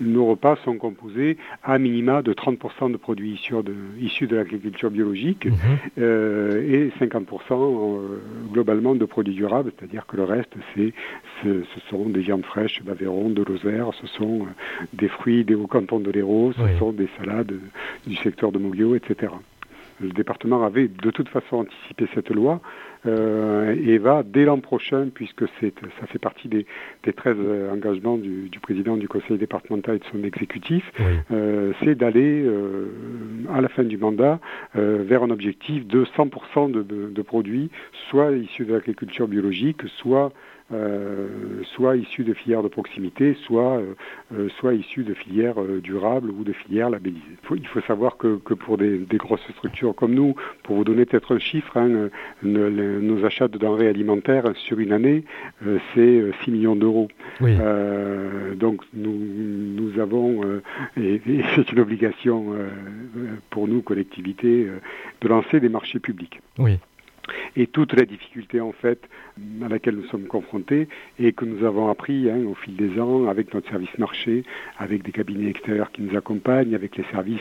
nos 0.00 0.26
repas 0.26 0.56
sont 0.64 0.76
composés 0.76 1.36
à 1.62 1.78
minima 1.78 2.22
de 2.22 2.32
30% 2.32 2.92
de 2.92 2.96
produits 2.96 3.32
issus 3.32 3.62
de, 3.62 3.74
issus 4.00 4.26
de 4.26 4.36
l'agriculture 4.36 4.90
biologique 4.90 5.46
mhm. 5.46 6.02
et 6.02 6.90
50% 7.00 8.00
globalement 8.52 8.94
de 8.94 9.04
produits 9.04 9.34
durables, 9.34 9.72
c'est-à-dire 9.76 10.06
que 10.06 10.16
le 10.16 10.24
reste, 10.24 10.52
c'est, 10.74 10.92
ce, 11.42 11.62
sont 11.90 12.08
des 12.08 12.20
viandes 12.20 12.44
fraîches 12.44 12.82
d'Aveyron, 12.82 13.30
de 13.30 13.42
Lozère, 13.42 13.90
ce 14.00 14.06
sont 14.06 14.46
des 14.92 15.08
fruits 15.08 15.44
des 15.44 15.54
hauts 15.54 15.66
cantons 15.66 16.00
de 16.00 16.10
l'Hérault, 16.10 16.52
ce 16.52 16.78
sont 16.78 16.92
des 16.92 17.08
salades 17.18 17.54
du 18.06 18.16
secteur 18.16 18.52
de 18.52 18.58
Moguio, 18.58 18.94
etc. 18.94 19.32
Le 20.00 20.10
département 20.10 20.64
avait 20.64 20.88
de 20.88 21.10
toute 21.10 21.28
façon 21.28 21.56
anticipé 21.58 22.06
cette 22.14 22.30
loi. 22.30 22.60
et 23.04 23.98
va 23.98 24.22
dès 24.22 24.44
l'an 24.44 24.60
prochain, 24.60 25.08
puisque 25.12 25.46
ça 25.48 26.06
fait 26.06 26.18
partie 26.18 26.48
des, 26.48 26.66
des 27.02 27.12
13 27.12 27.36
engagements 27.72 28.16
du, 28.16 28.48
président 28.60 28.96
du 28.96 29.08
conseil 29.08 29.38
départemental 29.38 29.96
et 29.96 29.98
de 29.98 30.04
son 30.12 30.22
exécutif, 30.22 30.90
c'est 31.82 31.96
d'aller 31.96 32.48
à 33.52 33.60
la 33.60 33.68
fin 33.68 33.82
du 33.82 33.98
mandat 33.98 34.38
vers 34.74 35.24
un 35.24 35.30
objectif 35.30 35.86
de 35.86 36.04
100% 36.04 36.70
de, 36.70 36.82
de 36.82 37.22
produits, 37.22 37.70
soit 38.08 38.32
issus 38.32 38.64
de 38.64 38.72
l'agriculture 38.72 39.26
biologique, 39.28 39.82
soit 39.98 40.26
euh, 40.26 40.51
soit 41.64 41.96
issus 41.96 42.24
de 42.24 42.34
filières 42.34 42.62
de 42.62 42.68
proximité, 42.68 43.36
soit, 43.46 43.78
euh, 43.78 43.94
euh, 44.34 44.48
soit 44.58 44.74
issus 44.74 45.04
de 45.04 45.14
filières 45.14 45.56
durables 45.82 46.30
ou 46.30 46.44
de 46.44 46.52
filières 46.52 46.90
labellisées. 46.90 47.20
Il 47.54 47.66
faut, 47.66 47.80
savoir 47.82 48.16
que, 48.16 48.36
pour 48.36 48.78
des, 48.78 49.06
grosses 49.14 49.46
structures 49.56 49.94
comme 49.94 50.14
nous, 50.14 50.34
pour 50.62 50.76
vous 50.76 50.84
donner 50.84 51.04
peut-être 51.04 51.34
un 51.34 51.38
chiffre, 51.38 51.76
hein, 51.76 52.08
nos 52.42 53.24
achats 53.24 53.48
de 53.48 53.58
denrées 53.58 53.88
alimentaires 53.88 54.44
sur 54.54 54.78
une 54.78 54.92
année, 54.92 55.24
c'est 55.94 56.22
6 56.44 56.50
millions 56.50 56.76
d'euros. 56.76 57.08
donc 57.40 58.82
nous, 58.94 59.18
nous 59.18 60.00
avons, 60.00 60.42
et, 60.96 61.20
et 61.26 61.44
c'est 61.54 61.70
une 61.72 61.80
obligation 61.80 62.54
pour 63.50 63.68
nous, 63.68 63.82
collectivités, 63.82 64.68
de 65.20 65.28
lancer 65.28 65.60
des 65.60 65.68
marchés 65.68 65.98
publics. 65.98 66.40
Oui 66.58 66.78
et 67.56 67.66
toute 67.66 67.92
la 67.94 68.04
difficulté 68.04 68.60
en 68.60 68.72
fait 68.72 69.08
à 69.62 69.68
laquelle 69.68 69.96
nous 69.96 70.06
sommes 70.06 70.26
confrontés 70.26 70.88
et 71.18 71.32
que 71.32 71.44
nous 71.44 71.64
avons 71.64 71.88
appris 71.88 72.30
hein, 72.30 72.44
au 72.46 72.54
fil 72.54 72.76
des 72.76 73.00
ans 73.00 73.28
avec 73.28 73.54
notre 73.54 73.68
service 73.70 73.96
marché, 73.98 74.44
avec 74.78 75.02
des 75.02 75.12
cabinets 75.12 75.50
extérieurs 75.50 75.90
qui 75.92 76.02
nous 76.02 76.16
accompagnent, 76.16 76.74
avec 76.74 76.96
les 76.96 77.04
services 77.10 77.40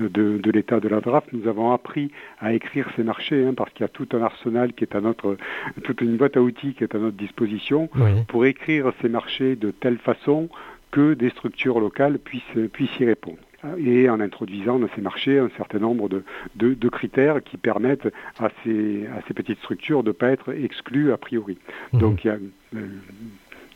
euh, 0.00 0.08
de, 0.08 0.50
l'État 0.50 0.80
de 0.80 0.88
la 0.88 1.00
draft, 1.00 1.28
nous 1.32 1.48
avons 1.48 1.72
appris 1.72 2.10
à 2.40 2.52
écrire 2.52 2.88
ces 2.96 3.02
marchés 3.02 3.46
hein, 3.46 3.54
parce 3.54 3.72
qu'il 3.72 3.82
y 3.82 3.84
a 3.84 3.88
tout 3.88 4.08
un 4.12 4.22
arsenal 4.22 4.72
qui 4.72 4.84
est 4.84 4.94
à 4.94 5.00
notre, 5.00 5.36
toute 5.84 6.00
une 6.00 6.16
boîte 6.16 6.36
à 6.36 6.42
outils 6.42 6.74
qui 6.74 6.84
est 6.84 6.94
à 6.94 6.98
notre 6.98 7.16
disposition 7.16 7.88
pour 8.28 8.46
écrire 8.46 8.92
ces 9.00 9.08
marchés 9.08 9.56
de 9.56 9.70
telle 9.70 9.98
façon 9.98 10.48
que 10.90 11.14
des 11.14 11.30
structures 11.30 11.80
locales 11.80 12.18
puissent, 12.18 12.42
puissent 12.72 12.98
y 13.00 13.04
répondre 13.04 13.38
et 13.78 14.08
en 14.08 14.20
introduisant 14.20 14.78
dans 14.78 14.88
ces 14.94 15.00
marchés 15.00 15.38
un 15.38 15.50
certain 15.56 15.78
nombre 15.78 16.08
de, 16.08 16.24
de, 16.56 16.88
critères 16.88 17.42
qui 17.42 17.56
permettent 17.56 18.08
à 18.38 18.48
ces, 18.62 19.06
à 19.06 19.22
ces 19.26 19.34
petites 19.34 19.58
structures 19.58 20.02
de 20.02 20.08
ne 20.08 20.12
pas 20.12 20.30
être 20.30 20.52
exclues 20.52 21.12
a 21.12 21.16
priori. 21.16 21.58
Mmh. 21.92 21.98
Donc 21.98 22.24
il 22.24 22.28
y 22.28 22.30
a 22.30 22.38
euh, 22.74 22.88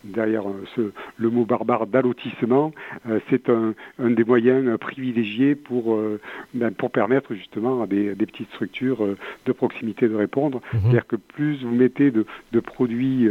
derrière 0.07 0.49
euh, 0.49 0.65
ce, 0.75 0.93
le 1.17 1.31
mot 1.31 1.45
barbare 1.45 1.87
d'allotissement, 1.87 2.73
euh, 3.09 3.21
c'est 3.31 3.49
un, 3.49 3.75
des 3.99 4.25
moyens 4.25 4.67
euh, 4.67 4.79
privilégiés 4.79 5.55
pour, 5.55 5.99
ben, 6.55 6.73
pour 6.73 6.91
permettre 6.91 7.35
justement 7.35 7.83
à 7.83 7.87
des, 7.87 8.15
petites 8.15 8.51
structures 8.51 9.07
de 9.45 9.53
proximité 9.53 10.09
de 10.09 10.15
répondre. 10.15 10.61
Mhm. 10.73 10.81
C'est-à-dire 10.81 11.07
que 11.07 11.17
plus 11.17 11.63
vous 11.63 11.75
mettez 11.75 12.11
de, 12.11 12.25
produits, 12.61 13.29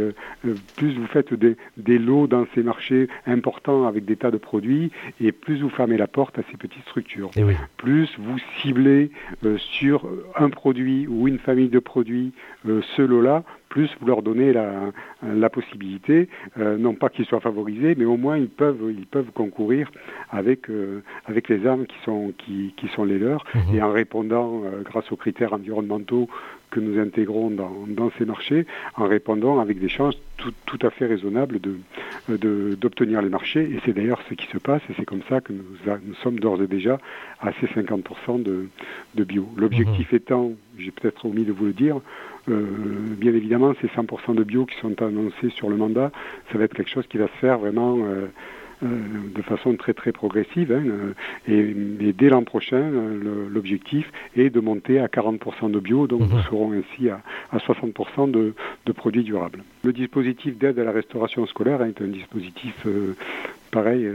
plus 0.76 0.94
vous 0.94 1.06
faites 1.06 1.34
des, 1.34 1.98
lots 1.98 2.26
dans 2.26 2.46
ces 2.54 2.62
marchés 2.62 3.08
importants 3.26 3.86
avec 3.86 4.04
des 4.04 4.16
tas 4.16 4.30
de 4.30 4.38
produits, 4.38 4.90
et 5.20 5.32
plus 5.32 5.60
vous 5.60 5.68
fermez 5.68 5.96
la 5.96 6.06
porte 6.06 6.38
à 6.38 6.42
ces 6.50 6.56
petites 6.56 6.82
structures. 6.82 7.30
Eh 7.36 7.42
plus 7.76 8.08
vous 8.18 8.38
ciblez 8.60 9.10
sur 9.58 10.08
un 10.36 10.50
produit 10.50 11.06
ou 11.06 11.28
une 11.28 11.38
famille 11.38 11.68
de 11.68 11.78
produits 11.78 12.32
ce 12.64 13.02
lot-là, 13.02 13.44
plus 13.68 13.90
vous 14.00 14.06
leur 14.06 14.22
donnez 14.22 14.52
la, 14.52 15.50
possibilité, 15.50 16.28
euh, 16.58 16.76
non 16.76 16.94
pas 16.94 17.08
qu'ils 17.08 17.24
soient 17.24 17.40
favorisés, 17.40 17.94
mais 17.96 18.04
au 18.04 18.16
moins 18.16 18.36
ils 18.36 18.48
peuvent, 18.48 18.92
ils 18.96 19.06
peuvent 19.06 19.30
concourir 19.32 19.90
avec, 20.30 20.68
euh, 20.70 21.02
avec 21.26 21.48
les 21.48 21.66
armes 21.66 21.86
qui 21.86 21.96
sont, 22.04 22.32
qui, 22.36 22.74
qui 22.76 22.88
sont 22.88 23.04
les 23.04 23.18
leurs, 23.18 23.44
mhm. 23.54 23.74
et 23.74 23.82
en 23.82 23.90
répondant, 23.90 24.62
euh, 24.64 24.82
grâce 24.82 25.10
aux 25.12 25.16
critères 25.16 25.52
environnementaux 25.52 26.28
que 26.70 26.80
nous 26.80 26.98
intégrons 27.00 27.50
dans, 27.50 27.84
dans 27.86 28.10
ces 28.18 28.24
marchés, 28.24 28.66
en 28.96 29.06
répondant 29.06 29.60
avec 29.60 29.78
des 29.78 29.88
chances 29.88 30.16
tout, 30.36 30.52
tout 30.66 30.78
à 30.82 30.90
fait 30.90 31.06
raisonnables 31.06 31.60
d'obtenir 32.28 33.20
de, 33.20 33.24
les 33.24 33.30
marchés. 33.30 33.62
Et 33.62 33.80
c'est 33.84 33.92
d'ailleurs 33.92 34.20
ce 34.28 34.34
qui 34.34 34.46
se 34.48 34.58
passe, 34.58 34.82
et 34.90 34.94
c'est 34.96 35.04
comme 35.04 35.22
ça 35.28 35.40
que 35.40 35.52
nous, 35.52 35.64
nous 36.04 36.14
sommes 36.16 36.38
d'ores 36.38 36.62
et 36.62 36.66
déjà 36.66 36.98
à 37.40 37.52
ces 37.60 37.66
50% 37.66 38.42
de, 38.42 38.68
de 39.14 39.24
bio. 39.24 39.48
L'objectif 39.56 40.10
mhm. 40.12 40.16
étant, 40.16 40.52
j'ai 40.78 40.90
peut-être 40.90 41.24
omis 41.24 41.44
de 41.44 41.52
vous 41.52 41.66
le 41.66 41.72
dire, 41.72 42.00
bien 42.48 43.34
évidemment, 43.34 43.74
ces 43.80 43.88
100% 43.88 44.34
de 44.34 44.44
bio 44.44 44.66
qui 44.66 44.76
sont 44.80 45.02
annoncés 45.02 45.50
sur 45.50 45.68
le 45.68 45.76
mandat, 45.76 46.12
ça 46.52 46.58
va 46.58 46.64
être 46.64 46.74
quelque 46.74 46.90
chose 46.90 47.06
qui 47.06 47.18
va 47.18 47.26
se 47.26 47.36
faire 47.40 47.58
vraiment 47.58 47.98
euh, 47.98 48.26
euh, 48.82 48.86
de 49.34 49.42
façon 49.42 49.74
très 49.74 49.94
très 49.94 50.12
progressive. 50.12 50.72
Hein, 50.72 50.84
et, 51.48 51.74
dès 52.12 52.28
l'an 52.28 52.44
prochain, 52.44 52.90
l'objectif 53.50 54.10
est 54.36 54.50
de 54.50 54.60
monter 54.60 55.00
à 55.00 55.06
40% 55.06 55.70
de 55.70 55.80
bio, 55.80 56.06
donc 56.06 56.20
nous 56.20 56.36
mhm. 56.36 56.42
serons 56.42 56.72
ainsi 56.72 57.08
à, 57.08 57.20
60% 57.56 58.30
de, 58.30 58.54
produits 58.92 59.24
durables. 59.24 59.64
Le 59.84 59.92
dispositif 59.92 60.56
d'aide 60.56 60.78
à 60.78 60.84
la 60.84 60.92
restauration 60.92 61.46
scolaire 61.46 61.82
est 61.82 62.00
un 62.00 62.06
dispositif 62.06 62.86
pareil 63.72 64.08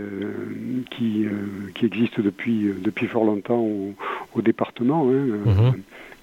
qui, 0.90 1.26
qui 1.76 1.86
existe 1.86 2.22
depuis, 2.22 2.72
depuis 2.82 3.08
fort 3.08 3.26
longtemps 3.26 3.60
au, 4.36 4.42
département. 4.42 5.10
Hein, 5.10 5.40
mhm 5.46 5.74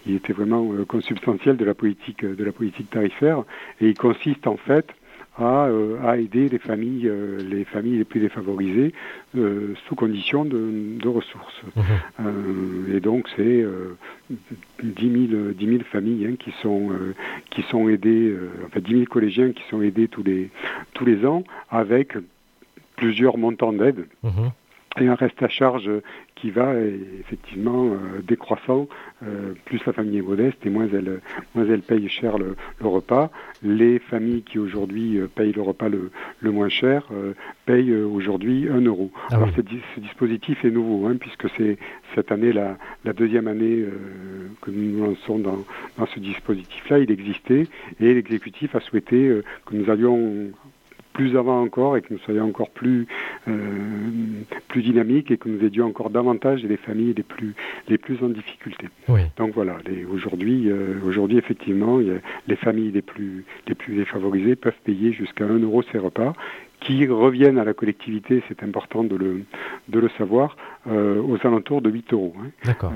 il 0.07 0.17
était 0.17 0.33
vraiment 0.33 0.73
euh, 0.73 0.85
consubstantiel 0.85 1.57
de 1.57 1.65
la 1.65 1.75
politique 1.75 2.25
de 2.25 2.45
la 2.45 2.53
politique 2.53 2.91
tarifaire. 2.91 3.45
Et 3.81 3.89
il 3.89 3.97
consiste 3.97 4.47
en 4.47 4.57
fait 4.57 4.87
à, 5.37 5.67
euh, 5.67 6.15
aider 6.15 6.49
les 6.49 6.59
familles 6.59 7.09
euh, 7.09 7.39
les 7.39 7.65
familles 7.65 7.99
les 7.99 8.05
plus 8.05 8.21
défavorisées 8.21 8.93
sous 9.35 9.95
condition 9.95 10.45
de, 10.45 11.09
ressources. 11.09 11.63
Mmh. 11.77 12.95
et 12.95 13.01
donc 13.01 13.29
c'est 13.37 13.65
10 14.83 15.59
000, 15.61 15.83
familles 15.91 16.27
hein, 16.27 16.35
qui 16.39 16.53
sont 16.63 16.91
qui 17.51 17.63
sont 17.63 17.89
aidées 17.89 18.35
enfin 18.67 18.81
10 18.81 18.91
000 18.93 19.05
collégiens 19.05 19.53
qui 19.53 19.63
sont 19.71 19.83
aidés 19.83 20.09
tous 20.09 20.23
les 20.23 20.51
tous 20.95 21.05
les 21.05 21.25
ans 21.25 21.45
avec 21.71 22.15
plusieurs 22.97 23.39
montants 23.39 23.73
d'aide. 23.73 24.07
Mmh 24.23 24.49
et 25.01 25.07
un 25.07 25.15
reste 25.15 25.43
à 25.43 25.49
charge 25.49 25.91
qui 26.35 26.51
va 26.51 26.75
effectivement 27.21 27.87
euh, 27.87 28.23
décroissant. 28.27 28.89
Euh, 29.25 29.55
plus 29.65 29.85
la 29.85 29.93
famille 29.93 30.19
est 30.19 30.23
modeste 30.23 30.59
et 30.65 30.71
moins 30.71 30.89
elle, 30.93 31.21
moins 31.55 31.67
elle 31.67 31.83
paye 31.83 32.09
cher 32.09 32.39
le, 32.39 32.57
repas. 32.81 33.31
Les 33.63 33.99
familles 33.99 34.43
qui 34.43 34.59
aujourd'hui 34.59 35.19
euh, 35.19 35.27
payent 35.27 35.53
le 35.53 35.63
repas 35.63 35.89
le, 35.89 36.11
moins 36.51 36.69
cher 36.69 37.07
payent 37.67 37.95
aujourd'hui 37.95 38.69
1 38.69 38.81
euro. 38.83 39.11
Ah 39.31 39.37
Alors 39.37 39.51
ce, 39.55 40.01
dispositif 40.01 40.65
est 40.65 40.71
nouveau 40.71 41.07
hein, 41.07 41.17
puisque 41.19 41.49
c'est 41.57 41.77
cette 42.15 42.33
année 42.33 42.53
la, 42.53 42.79
la 43.05 43.13
deuxième 43.13 43.49
année 43.49 43.85
que 44.63 44.71
nous 44.71 44.93
nous 44.93 45.05
lançons 45.05 45.39
dans, 45.39 45.59
dans 45.99 46.07
ce 46.07 46.21
dispositif-là. 46.21 47.01
Il 47.01 47.11
existait 47.11 47.67
et 48.01 48.15
l'exécutif 48.15 48.75
a 48.75 48.81
souhaité 48.81 49.41
que 49.67 49.77
nous 49.77 49.91
allions 49.91 50.51
plus 51.19 51.37
avant 51.37 51.61
encore 51.61 51.97
et 51.97 52.01
que 52.01 52.13
nous 52.13 52.21
soyons 52.21 52.45
encore 52.45 52.71
plus, 52.71 53.09
euh, 53.49 53.53
plus 54.69 54.83
dynamiques 54.83 55.33
et 55.33 55.37
que 55.37 55.49
nous 55.49 55.65
aidions 55.65 55.87
encore 55.87 56.11
davantage 56.11 56.63
les 56.63 56.77
familles 56.77 57.13
les 57.13 57.25
plus, 57.25 57.57
les 57.89 57.99
plus 57.99 58.23
en 58.23 58.29
difficulté. 58.29 58.87
Donc 59.37 59.53
voilà, 59.53 59.79
aujourd'hui, 60.15 60.71
euh, 60.71 60.95
aujourd'hui 61.05 61.37
effectivement, 61.37 61.99
les 61.99 62.57
familles 62.57 62.93
les 62.93 63.03
plus, 63.03 63.45
les 63.67 63.75
plus 63.75 63.97
défavorisées 63.97 64.55
peuvent 64.55 64.81
payer 64.85 65.11
jusqu'à 65.13 65.45
1 65.45 65.59
euro 65.59 65.83
ces 65.91 65.99
repas 65.99 66.35
qui 66.81 67.05
reviennent 67.09 67.59
à 67.59 67.65
la 67.65 67.75
collectivité, 67.75 68.41
c'est 68.47 68.63
important 68.63 69.03
de 69.03 69.17
le, 69.17 69.43
de 69.89 69.99
le 69.99 70.09
savoir, 70.11 70.57
euh, 70.87 71.21
aux 71.21 71.45
alentours 71.45 71.83
de 71.83 71.91
8 71.91 72.13
euros. 72.13 72.33
Hein. 72.39 72.51
D'accord. 72.65 72.93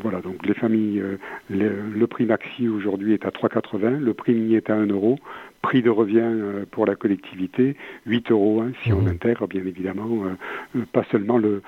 voilà, 0.00 0.22
donc 0.22 0.46
les 0.46 0.54
familles, 0.54 1.02
le 1.50 2.06
prix 2.06 2.24
maxi 2.24 2.66
aujourd'hui 2.66 3.12
est 3.12 3.26
à 3.26 3.28
3,80, 3.28 3.98
le 3.98 4.14
prix 4.14 4.32
mini 4.32 4.54
est 4.54 4.70
à 4.70 4.74
1 4.74 4.86
euro, 4.86 5.18
prix 5.62 5.82
de 5.82 5.90
revient 5.90 6.20
euh, 6.22 6.64
pour 6.70 6.86
la 6.86 6.94
collectivité, 6.94 7.76
8 8.06 8.30
euros, 8.30 8.62
hein, 8.62 8.72
si 8.82 8.92
on 8.92 9.02
mmh. 9.02 9.08
intègre 9.08 9.46
bien 9.46 9.64
évidemment 9.64 10.24
euh, 10.24 10.28
euh, 10.76 10.84
pas 10.92 11.04
seulement 11.10 11.38
le, 11.38 11.62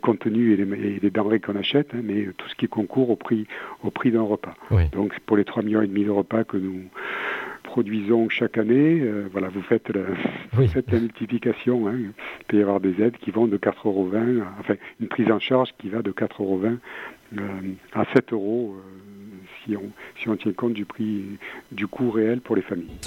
contenu 0.00 0.52
et 0.52 0.56
les, 0.56 1.10
denrées 1.10 1.40
qu'on 1.40 1.56
achète, 1.56 1.94
hein, 1.94 2.00
mais 2.02 2.28
tout 2.36 2.48
ce 2.48 2.54
qui 2.54 2.68
concourt 2.68 3.10
au 3.10 3.16
prix, 3.16 3.46
au 3.82 3.90
prix 3.90 4.10
d'un 4.10 4.22
repas. 4.22 4.54
Donc 4.92 5.18
pour 5.26 5.36
les 5.36 5.44
3 5.44 5.62
millions 5.62 5.82
et 5.82 5.86
demi 5.86 6.04
de 6.04 6.10
repas 6.10 6.44
que 6.44 6.56
nous 6.56 6.84
produisons 7.62 8.28
chaque 8.28 8.58
année, 8.58 9.02
voilà, 9.30 9.48
vous 9.48 9.62
faites 9.62 9.88
la, 9.90 10.00
la 10.58 11.00
multiplication. 11.00 11.88
Hein. 11.88 11.94
Il 11.98 12.44
peut 12.48 12.58
y 12.58 12.62
avoir 12.62 12.80
des 12.80 13.00
aides 13.02 13.16
qui 13.18 13.30
vont 13.30 13.46
de 13.46 13.56
4,20 13.56 13.86
euros, 13.86 14.10
enfin 14.60 14.74
une 15.00 15.08
prise 15.08 15.30
en 15.30 15.38
charge 15.38 15.70
qui 15.78 15.88
va 15.88 16.02
de 16.02 16.10
4,20 16.10 16.42
euros 16.42 16.60
à 17.92 18.04
7 18.14 18.32
euros 18.32 18.76
si 19.64 19.76
on, 19.76 19.90
si 20.20 20.28
on 20.28 20.36
tient 20.36 20.52
compte 20.52 20.74
du 20.74 20.84
prix, 20.84 21.38
du 21.70 21.86
coût 21.86 22.10
réel 22.10 22.40
pour 22.40 22.56
les 22.56 22.62
familles. 22.62 22.98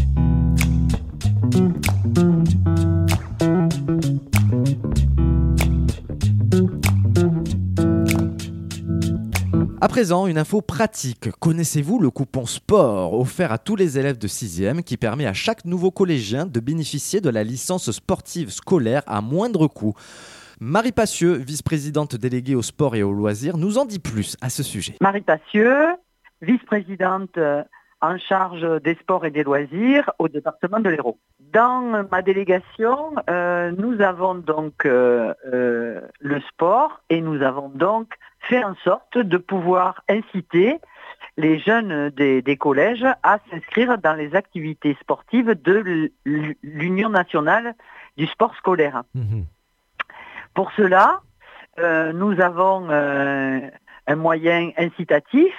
À 9.81 9.87
présent, 9.87 10.25
une 10.25 10.39
info 10.39 10.61
pratique. 10.61 11.29
Connaissez-vous 11.39 11.99
le 11.99 12.09
coupon 12.09 12.45
sport 12.45 13.13
offert 13.13 13.51
à 13.51 13.57
tous 13.57 13.75
les 13.75 13.99
élèves 13.99 14.17
de 14.17 14.27
6e 14.27 14.81
qui 14.81 14.97
permet 14.97 15.27
à 15.27 15.33
chaque 15.33 15.63
nouveau 15.63 15.91
collégien 15.91 16.45
de 16.45 16.59
bénéficier 16.59 17.21
de 17.21 17.29
la 17.29 17.43
licence 17.43 17.91
sportive 17.91 18.49
scolaire 18.49 19.03
à 19.05 19.21
moindre 19.21 19.67
coût? 19.67 19.93
Marie 20.59 20.93
Passieux, 20.93 21.33
vice-présidente 21.33 22.15
déléguée 22.15 22.55
au 22.55 22.61
sport 22.61 22.95
et 22.95 23.03
aux 23.03 23.13
loisirs, 23.13 23.57
nous 23.57 23.77
en 23.77 23.85
dit 23.85 23.99
plus 23.99 24.37
à 24.41 24.49
ce 24.49 24.63
sujet. 24.63 24.95
Marie 25.01 25.21
Passieux, 25.21 25.75
vice-présidente 26.41 27.37
euh, 27.37 27.63
en 28.01 28.17
charge 28.17 28.81
des 28.81 28.95
sports 28.95 29.25
et 29.25 29.31
des 29.31 29.43
loisirs 29.43 30.11
au 30.19 30.27
département 30.27 30.79
de 30.79 30.89
l'Hérault. 30.89 31.17
Dans 31.39 32.05
ma 32.11 32.21
délégation, 32.21 33.15
euh, 33.29 33.71
nous 33.77 34.01
avons 34.01 34.35
donc 34.35 34.85
euh, 34.85 35.33
euh, 35.51 36.01
le 36.19 36.41
sport 36.41 37.01
et 37.09 37.21
nous 37.21 37.41
avons 37.41 37.69
donc 37.69 38.13
fait 38.39 38.63
en 38.63 38.75
sorte 38.83 39.17
de 39.17 39.37
pouvoir 39.37 40.03
inciter 40.09 40.77
les 41.37 41.59
jeunes 41.59 42.09
des, 42.11 42.57
collèges 42.57 43.05
à 43.23 43.39
s'inscrire 43.49 43.97
dans 43.97 44.13
les 44.13 44.35
activités 44.35 44.95
sportives 45.01 45.53
de 45.61 46.11
l'Union 46.63 47.09
nationale 47.09 47.75
du 48.17 48.25
sport 48.27 48.55
scolaire. 48.55 49.03
Mhm. 49.15 49.45
Pour 50.53 50.71
cela, 50.73 51.21
nous 52.13 52.39
avons 52.39 52.89
un 52.89 54.15
moyen 54.15 54.71
incitatif 54.77 55.53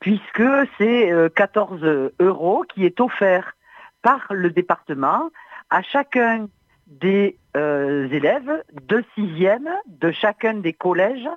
puisque 0.00 0.42
c'est 0.76 1.12
14 1.34 1.80
euh, 1.82 2.10
euros 2.20 2.64
qui 2.68 2.84
est 2.84 3.00
offert 3.00 3.56
par 4.02 4.26
le 4.30 4.50
département 4.50 5.30
à 5.70 5.82
chacun 5.82 6.48
des 6.86 7.38
euh, 7.56 8.08
élèves 8.08 8.64
de 8.72 9.04
sixième 9.14 9.68
de 9.86 10.10
chacun 10.10 10.54
des 10.54 10.72
collèges 10.72 11.28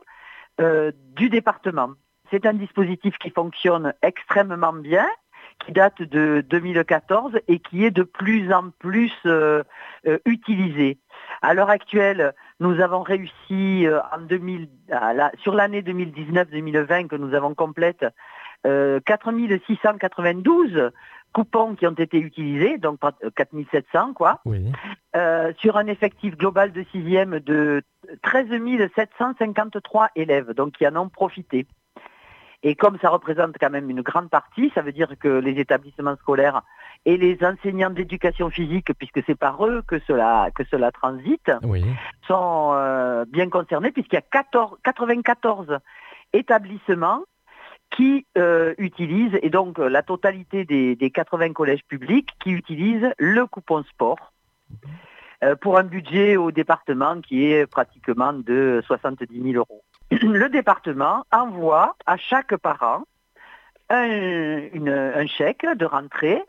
du 1.16 1.30
département. 1.30 1.90
C'est 2.30 2.46
un 2.46 2.54
dispositif 2.54 3.18
qui 3.18 3.32
fonctionne 3.32 3.96
extrêmement 4.04 4.74
bien, 4.74 5.08
qui 5.66 5.72
date 5.72 6.04
de 6.04 6.46
2014 6.48 7.40
et 7.48 7.58
qui 7.58 7.84
est 7.84 7.90
de 7.90 8.04
plus 8.04 8.54
en 8.54 8.70
plus 8.70 9.12
utilisé. 10.26 11.00
À 11.42 11.56
l'heure 11.56 11.72
actuelle, 11.72 12.36
nous 12.60 12.80
avons 12.82 13.02
réussi 13.02 13.88
euh, 13.88 14.00
en 14.16 14.20
2000, 14.20 14.70
sur 15.42 15.56
l'année 15.56 15.82
2019-2020 15.82 17.08
que 17.08 17.16
nous 17.16 17.34
avons 17.34 17.56
complète, 17.56 18.06
4692 18.64 20.76
euh, 20.76 20.92
coupons 21.34 21.74
qui 21.74 21.88
ont 21.88 21.94
été 21.94 22.20
utilisés, 22.20 22.78
donc 22.78 23.00
4700 23.36 23.82
euh, 23.96 24.14
quoi, 24.14 24.44
sur 25.58 25.78
un 25.78 25.88
effectif 25.88 26.38
global 26.38 26.72
de 26.72 26.86
sixième 26.92 27.40
de 27.40 27.82
13 28.22 28.46
753 28.96 30.10
élèves, 30.16 30.54
donc 30.54 30.74
qui 30.74 30.88
en 30.88 30.96
ont 30.96 31.10
profité. 31.10 31.66
Et 32.64 32.76
comme 32.76 32.98
ça 33.00 33.10
représente 33.10 33.56
quand 33.60 33.72
même 33.72 33.90
une 33.90 34.02
grande 34.02 34.30
partie, 34.30 34.72
ça 34.76 34.82
veut 34.82 34.92
dire 34.92 35.10
que 35.20 35.28
les 35.28 35.60
établissements 35.60 36.16
scolaires 36.18 36.62
et 37.06 37.18
les 37.18 37.38
enseignants 37.44 37.90
d'éducation 37.90 38.52
physique, 38.52 38.94
puisque 38.98 39.24
c'est 39.26 39.36
par 39.36 39.66
eux 39.66 39.82
que 39.88 40.00
cela, 40.08 40.50
que 40.54 40.64
cela 40.66 40.92
transite, 40.92 41.52
sont 42.28 42.72
euh, 42.74 43.26
bien 43.28 43.50
concernés, 43.50 43.92
puisqu'il 43.92 44.16
y 44.16 44.20
a 44.20 44.22
14, 44.22 44.78
94 44.84 45.80
établissements 46.34 47.24
qui 47.90 48.26
euh, 48.38 48.74
utilisent, 48.78 49.38
et 49.42 49.50
donc 49.50 49.80
la 49.80 50.04
totalité 50.04 50.64
des, 50.64 50.96
des, 50.96 51.10
80 51.10 51.54
collèges 51.54 51.84
publics 51.88 52.30
qui 52.40 52.52
utilisent 52.52 53.12
le 53.18 53.46
coupon 53.48 53.84
sport 53.84 54.32
euh, 55.44 55.56
pour 55.56 55.78
un 55.78 55.84
budget 55.84 56.38
au 56.38 56.52
département 56.52 57.20
qui 57.20 57.46
est 57.46 57.66
pratiquement 57.66 58.32
de 58.32 58.82
70 58.86 59.28
000 59.42 59.56
euros. 59.56 59.84
Le 60.22 60.50
département 60.50 61.26
envoie 61.32 61.96
à 62.06 62.18
chaque 62.18 62.56
parent 62.58 63.04
un, 63.90 64.68
un 64.86 65.26
chèque 65.28 65.66
de 65.66 65.86
rentrée 65.86 66.44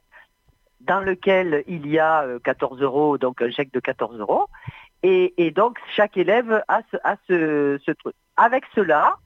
dans 0.80 1.00
lequel 1.00 1.62
il 1.68 1.86
y 1.86 1.98
a 1.98 2.26
14 2.42 2.80
euh, 2.80 2.84
euros, 2.84 3.18
donc 3.18 3.40
un 3.40 3.50
chèque 3.50 3.72
de 3.72 3.78
14 3.78 4.18
euros. 4.18 4.46
Et, 5.04 5.50
donc, 5.50 5.78
chaque 5.96 6.16
élève 6.16 6.62
a 6.68 6.82
ce, 7.28 7.92
truc. 7.92 8.14
Avec 8.36 8.64
cela, 8.74 9.16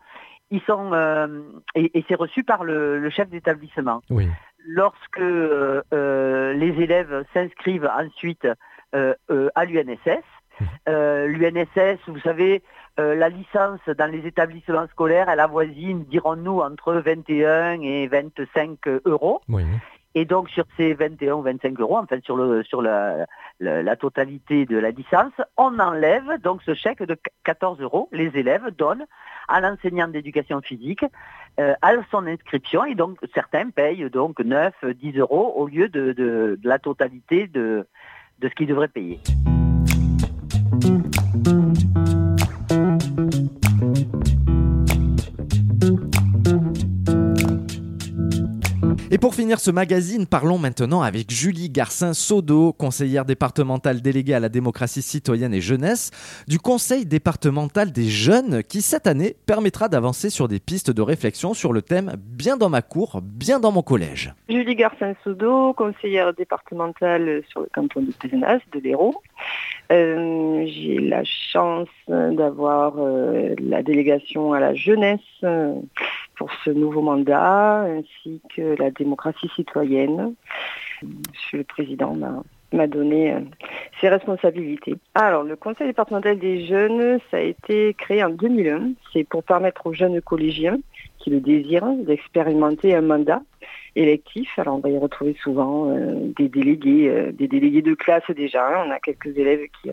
ils 0.51 0.62
sont 0.62 0.92
euh, 0.94 1.42
et, 1.75 2.05
c'est 2.09 2.14
reçu 2.14 2.44
par 2.44 2.64
le, 2.64 3.09
chef 3.11 3.29
d'établissement. 3.29 4.01
Lorsque 4.66 5.18
euh, 5.20 6.53
les 6.55 6.83
élèves 6.83 7.25
s'inscrivent 7.35 7.90
ensuite 7.94 8.46
à 8.92 9.64
l'UNSS, 9.66 10.25
mmh. 10.61 11.25
l'UNSS, 11.27 11.99
vous 12.07 12.21
savez, 12.21 12.62
la 12.99 13.29
licence 13.29 13.81
dans 13.99 14.11
les 14.11 14.27
établissements 14.27 14.87
scolaires, 14.88 15.29
elle 15.29 15.40
avoisine, 15.40 16.05
dirons-nous, 16.05 16.61
entre 16.61 16.95
21 16.95 17.81
et 17.83 18.07
25 18.07 18.79
euros. 19.05 19.40
Et 20.16 20.25
donc 20.25 20.49
sur 20.49 20.64
ces 20.79 20.95
21 20.95 21.35
ou 21.35 21.42
25 21.42 21.79
euros, 21.79 21.99
enfin 21.99 22.16
sur, 22.25 22.38
le, 22.38 22.62
sur 22.64 22.81
la, 22.81 23.27
la, 23.61 23.97
totalité 23.97 24.64
de 24.64 24.79
la 24.79 24.90
licence, 24.90 25.35
on 25.59 25.79
enlève 25.79 26.40
donc 26.42 26.62
ce 26.62 26.73
chèque 26.73 27.03
de 27.03 27.19
14 27.45 27.83
euros. 27.83 28.09
Les 28.12 28.31
élèves 28.35 28.71
donnent 28.79 29.05
à 29.47 29.61
l'enseignant 29.61 30.09
d'éducation 30.09 30.62
physique 30.62 31.05
euh, 31.61 31.75
à 31.83 31.92
son 32.11 32.27
inscription 32.27 32.87
et 32.87 32.95
donc 32.95 33.19
certains 33.35 33.69
payent 33.69 34.09
donc 34.09 34.40
9, 34.40 34.73
10 34.85 35.19
euros 35.19 35.53
au 35.55 35.66
lieu 35.66 35.90
de, 35.90 36.14
de, 36.14 36.59
de 36.62 36.69
la 36.69 36.79
totalité 36.79 37.47
de, 37.47 37.87
de 38.38 38.49
ce 38.49 38.55
qu'ils 38.55 38.69
devraient 38.69 38.88
payer. 38.88 39.21
Mm-hmm. 40.66 41.06
Et 49.09 49.19
pour 49.19 49.37
finir 49.37 49.61
ce 49.61 49.71
magazine, 49.71 50.27
parlons 50.27 50.59
maintenant 50.59 51.01
avec 51.01 51.31
Julie 51.31 51.71
Garcin-Sodo, 51.71 52.73
conseillère 52.73 53.25
départementale 53.25 54.03
déléguée 54.03 54.35
à 54.35 54.40
la 54.40 54.49
démocratie 54.49 55.01
citoyenne 55.01 55.55
et 55.55 55.61
jeunesse 55.61 56.11
du 56.49 56.59
Conseil 56.59 57.07
départemental 57.07 57.92
des 57.92 58.07
jeunes 58.07 58.64
qui 58.64 58.83
cette 58.83 59.07
année 59.07 59.37
permettra 59.47 59.88
d'avancer 59.88 60.29
sur 60.29 60.49
des 60.49 60.59
pistes 60.59 60.90
de 60.90 61.03
réflexion 61.03 61.55
sur 61.55 61.73
le 61.73 61.83
thème 61.83 62.14
Bien 62.19 62.57
dans 62.57 62.69
ma 62.69 62.83
cour, 62.83 63.21
bien 63.23 63.61
dans 63.61 63.71
mon 63.71 63.83
collège. 63.83 64.35
Julie 64.49 64.75
Garcin-Sodo, 64.75 65.73
conseillère 65.75 66.35
départementale 66.35 67.42
sur 67.49 67.61
le 67.61 67.69
canton 67.73 68.03
de 68.03 68.11
Pézenas, 68.11 68.59
de 68.73 68.81
l'Hérault. 68.81 69.23
Euh, 69.92 70.66
j'ai 70.66 70.99
la 70.99 71.23
chance 71.23 71.88
d'avoir 72.09 72.95
euh, 72.99 73.55
la 73.61 73.85
délégation 73.85 74.53
à 74.53 74.59
la 74.59 74.75
jeunesse 74.75 75.21
euh, 75.45 75.75
pour 76.37 76.51
ce 76.64 76.70
nouveau 76.70 77.03
mandat, 77.03 77.83
ainsi 77.83 78.40
que 78.55 78.77
la 78.79 78.90
démocratie 78.90 79.51
citoyenne. 79.55 80.35
Monsieur 81.03 81.59
le 81.59 81.64
Président 81.64 82.16
m'a 82.72 82.87
donné 82.87 83.35
ses 84.01 84.09
responsabilités. 84.09 84.96
Alors, 85.14 85.44
le 85.44 85.57
Conseil 85.57 85.87
départemental 85.87 86.38
des 86.38 86.66
jeunes, 86.66 87.18
ça 87.31 87.38
a 87.38 87.40
été 87.40 87.94
créé 87.94 88.22
en 88.22 88.31
2001. 88.31 88.92
C'est 89.12 89.25
pour 89.25 89.42
permettre 89.42 89.87
aux 89.87 89.92
jeunes 89.92 90.20
collégiens 90.20 90.79
qui 91.18 91.31
le 91.31 91.40
désirent 91.40 91.92
d'expérimenter 92.05 92.94
un 92.94 93.03
mandat 93.03 93.42
électif. 93.96 94.49
Alors 94.59 94.77
on 94.77 94.79
va 94.79 94.90
y 94.90 94.99
retrouver 94.99 95.35
souvent 95.42 95.90
euh, 95.90 96.33
des 96.37 96.49
délégués, 96.49 97.09
euh, 97.09 97.33
des 97.33 97.49
délégués 97.49 97.83
de 97.83 97.94
classe 97.94 98.31
déjà. 98.31 98.85
On 98.87 98.90
a 98.90 99.01
quelques 99.01 99.37
élèves 99.37 99.66
qui, 99.83 99.90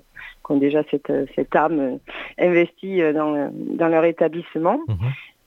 ont 0.49 0.57
déjà 0.57 0.83
cette, 0.91 1.09
euh, 1.09 1.25
cette 1.35 1.55
âme 1.55 1.99
investie 2.37 3.01
dans, 3.13 3.51
dans 3.53 3.87
leur 3.87 4.05
établissement. 4.05 4.79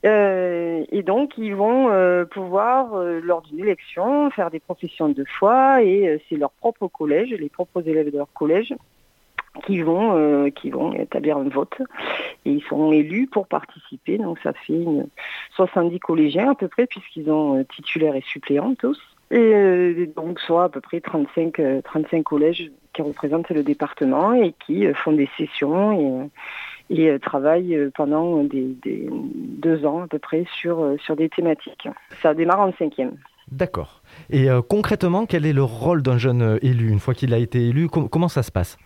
Mhm. 0.03 0.85
et 0.91 1.03
donc, 1.03 1.37
ils 1.37 1.55
vont 1.55 1.89
pouvoir, 2.31 2.95
lors 3.23 3.41
d'une 3.41 3.59
élection, 3.59 4.29
faire 4.31 4.51
des 4.51 4.59
professions 4.59 5.09
de 5.09 5.23
foi 5.25 5.83
et 5.83 6.21
c'est 6.29 6.35
leur 6.35 6.51
propre 6.51 6.87
collège, 6.87 7.31
les 7.31 7.49
propres 7.49 7.87
élèves 7.87 8.11
de 8.11 8.17
leur 8.17 8.31
collège 8.33 8.73
qui 9.65 9.81
vont, 9.81 10.17
euh, 10.17 10.49
qui 10.49 10.69
vont 10.69 10.93
établir 10.93 11.37
un 11.37 11.49
vote. 11.49 11.81
Et 12.45 12.51
ils 12.51 12.63
sont 12.63 12.91
élus 12.91 13.27
pour 13.27 13.47
participer. 13.47 14.17
Donc 14.17 14.39
ça 14.43 14.53
fait 14.53 14.73
une 14.73 15.07
70 15.55 15.99
collégiens 15.99 16.51
à 16.51 16.55
peu 16.55 16.67
près, 16.67 16.87
puisqu'ils 16.87 17.29
ont 17.29 17.59
euh, 17.59 17.63
titulaires 17.63 18.15
et 18.15 18.21
suppléants 18.21 18.75
tous. 18.75 18.99
Et 19.31 19.37
euh, 19.37 20.05
donc 20.15 20.39
soit 20.39 20.65
à 20.65 20.69
peu 20.69 20.81
près 20.81 21.01
35, 21.01 21.83
35 21.83 22.23
collèges 22.23 22.71
qui 22.93 23.01
représentent 23.01 23.49
le 23.49 23.63
département 23.63 24.33
et 24.33 24.53
qui 24.65 24.87
font 24.93 25.11
des 25.11 25.29
sessions 25.37 25.91
et, 25.91 26.29
et 26.89 27.17
travaillent 27.19 27.89
pendant 27.95 28.43
des, 28.43 28.75
deux 28.83 29.85
ans 29.85 30.03
à 30.03 30.07
peu 30.07 30.19
près 30.19 30.45
sur, 30.59 30.95
sur 31.03 31.15
des 31.15 31.29
thématiques. 31.29 31.87
Ça 32.21 32.33
démarre 32.33 32.61
en 32.61 32.73
cinquième. 32.73 33.13
D'accord. 33.51 34.01
Et 34.29 34.47
concrètement, 34.67 35.25
quel 35.25 35.45
est 35.45 35.53
le 35.53 35.63
rôle 35.63 36.01
d'un 36.01 36.17
jeune 36.17 36.59
élu 36.61 36.89
une 36.89 36.99
fois 36.99 37.13
qu'il 37.13 37.33
a 37.33 37.37
été 37.37 37.67
élu? 37.67 37.87
Comment 37.87 38.27
ça 38.27 38.43
se 38.43 38.51
passe? 38.51 38.77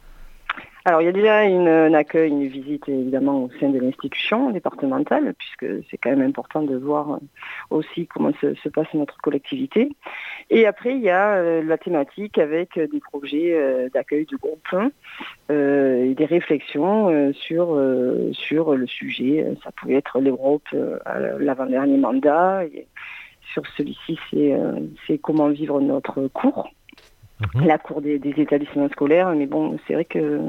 Alors 0.83 1.01
il 1.01 1.05
y 1.05 1.09
a 1.09 1.11
déjà 1.11 1.43
une, 1.43 1.67
un 1.67 1.93
accueil, 1.93 2.31
une 2.31 2.47
visite 2.47 2.89
évidemment 2.89 3.43
au 3.43 3.49
sein 3.59 3.69
de 3.69 3.79
l'institution 3.79 4.49
départementale, 4.49 5.35
puisque 5.37 5.85
c'est 5.89 5.97
quand 5.97 6.09
même 6.09 6.21
important 6.21 6.63
de 6.63 6.75
voir 6.75 7.19
aussi 7.69 8.07
comment 8.07 8.31
se, 8.41 8.69
passe 8.69 8.91
notre 8.93 9.17
collectivité. 9.17 9.95
Et 10.49 10.65
après 10.65 10.95
il 10.95 11.01
y 11.01 11.09
a 11.09 11.35
euh, 11.35 11.63
la 11.63 11.77
thématique 11.77 12.39
avec 12.39 12.79
des 12.79 12.99
projets 12.99 13.53
euh, 13.53 13.89
d'accueil 13.93 14.25
de 14.25 14.37
groupe 14.37 14.91
euh, 15.51 16.03
et 16.03 16.15
des 16.15 16.25
réflexions 16.25 17.31
sur, 17.33 17.79
sur 18.31 18.75
le 18.75 18.87
sujet. 18.87 19.45
Ça 19.63 19.71
pouvait 19.71 19.95
être 19.95 20.19
l'Europe 20.19 20.67
à 21.05 21.19
l'avant-dernier 21.19 21.97
mandat. 21.97 22.65
Et 22.65 22.87
sur 23.53 23.63
celui-ci, 23.77 24.17
c'est 25.05 25.17
comment 25.19 25.49
vivre 25.49 25.79
notre 25.81 26.27
cours. 26.27 26.69
Mhm. 27.55 27.65
la 27.65 27.77
cour 27.77 28.01
des, 28.01 28.19
établissements 28.37 28.89
scolaires. 28.89 29.31
Mais 29.35 29.45
bon, 29.45 29.77
c'est 29.87 29.93
vrai 29.93 30.05
que 30.05 30.39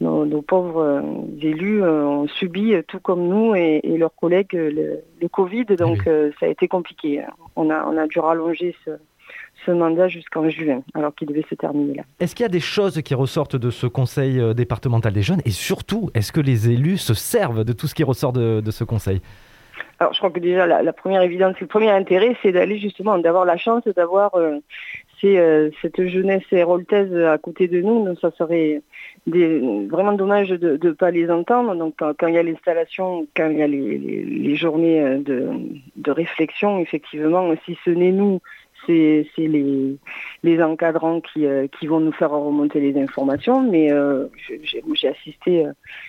nos, 0.00 0.42
pauvres 0.42 0.82
euh, 0.82 1.02
élus 1.40 1.82
euh, 1.82 2.04
ont 2.04 2.28
subi, 2.28 2.74
tout 2.88 3.00
comme 3.00 3.28
nous 3.28 3.54
et, 3.54 3.80
leurs 3.96 4.14
collègues, 4.14 4.52
le, 4.52 5.02
Covid. 5.28 5.64
Donc 5.78 6.08
ça 6.40 6.46
a 6.46 6.48
été 6.48 6.68
compliqué. 6.68 7.22
On 7.56 7.70
a, 7.70 7.84
on 7.86 7.96
a 7.96 8.06
dû 8.06 8.18
rallonger 8.18 8.74
ce, 8.84 8.90
ce 9.64 9.70
mandat 9.70 10.08
jusqu'en 10.08 10.48
juin, 10.48 10.82
alors 10.94 11.14
qu'il 11.14 11.28
devait 11.28 11.44
se 11.48 11.54
terminer 11.54 11.94
là. 11.94 12.02
Est-ce 12.20 12.34
qu'il 12.34 12.42
y 12.42 12.46
a 12.46 12.50
des 12.50 12.60
choses 12.60 13.00
qui 13.02 13.14
ressortent 13.14 13.56
de 13.56 13.70
ce 13.70 13.86
conseil 13.86 14.42
départemental 14.54 15.12
des 15.12 15.22
jeunes? 15.22 15.40
Et 15.44 15.50
surtout, 15.50 16.10
est-ce 16.14 16.32
que 16.32 16.40
les 16.40 16.68
élus 16.68 16.98
se 16.98 17.14
servent 17.14 17.64
de 17.64 17.72
tout 17.72 17.86
ce 17.86 17.94
qui 17.94 18.02
ressort 18.02 18.32
de 18.32 18.70
ce 18.70 18.84
conseil? 18.84 19.20
Alors 20.02 20.12
je 20.12 20.18
crois 20.18 20.30
que 20.30 20.40
déjà 20.40 20.66
la, 20.66 20.92
première 20.92 21.22
évidence, 21.22 21.54
le 21.60 21.66
premier 21.68 21.90
intérêt, 21.90 22.36
c'est 22.42 22.50
d'aller 22.50 22.78
justement, 22.78 23.18
d'avoir 23.18 23.44
la 23.44 23.56
chance 23.56 23.84
d'avoir 23.94 24.34
euh, 24.34 24.58
euh, 25.24 25.70
cette 25.80 26.04
jeunesse 26.06 26.42
héroltaise 26.50 27.14
à 27.14 27.38
côté 27.38 27.68
de 27.68 27.80
nous. 27.80 28.04
Donc 28.04 28.18
ça 28.20 28.30
serait 28.32 28.82
vraiment 29.26 30.12
dommage 30.12 30.48
de 30.48 30.78
ne 30.82 30.92
pas 30.92 31.10
les 31.10 31.30
entendre. 31.30 31.74
Donc 31.74 31.94
quand, 31.98 32.26
il 32.26 32.34
y 32.34 32.38
a 32.38 32.42
l'installation, 32.42 33.26
quand 33.36 33.48
il 33.50 33.58
y 33.58 33.62
a 33.62 33.66
les, 33.68 34.56
journées 34.56 35.00
euh, 35.00 35.18
de, 35.96 36.10
réflexion, 36.10 36.78
effectivement, 36.78 37.52
si 37.64 37.78
ce 37.84 37.90
n'est 37.90 38.12
nous 38.12 38.40
c'est 38.84 39.24
les, 39.38 40.60
encadrants 40.60 41.20
qui, 41.20 41.46
euh, 41.46 41.68
qui, 41.78 41.86
vont 41.86 42.00
nous 42.00 42.10
faire 42.10 42.32
remonter 42.32 42.80
les 42.80 43.00
informations. 43.00 43.62
Mais 43.62 43.90
j'ai 44.64 45.08
assisté 45.08 45.66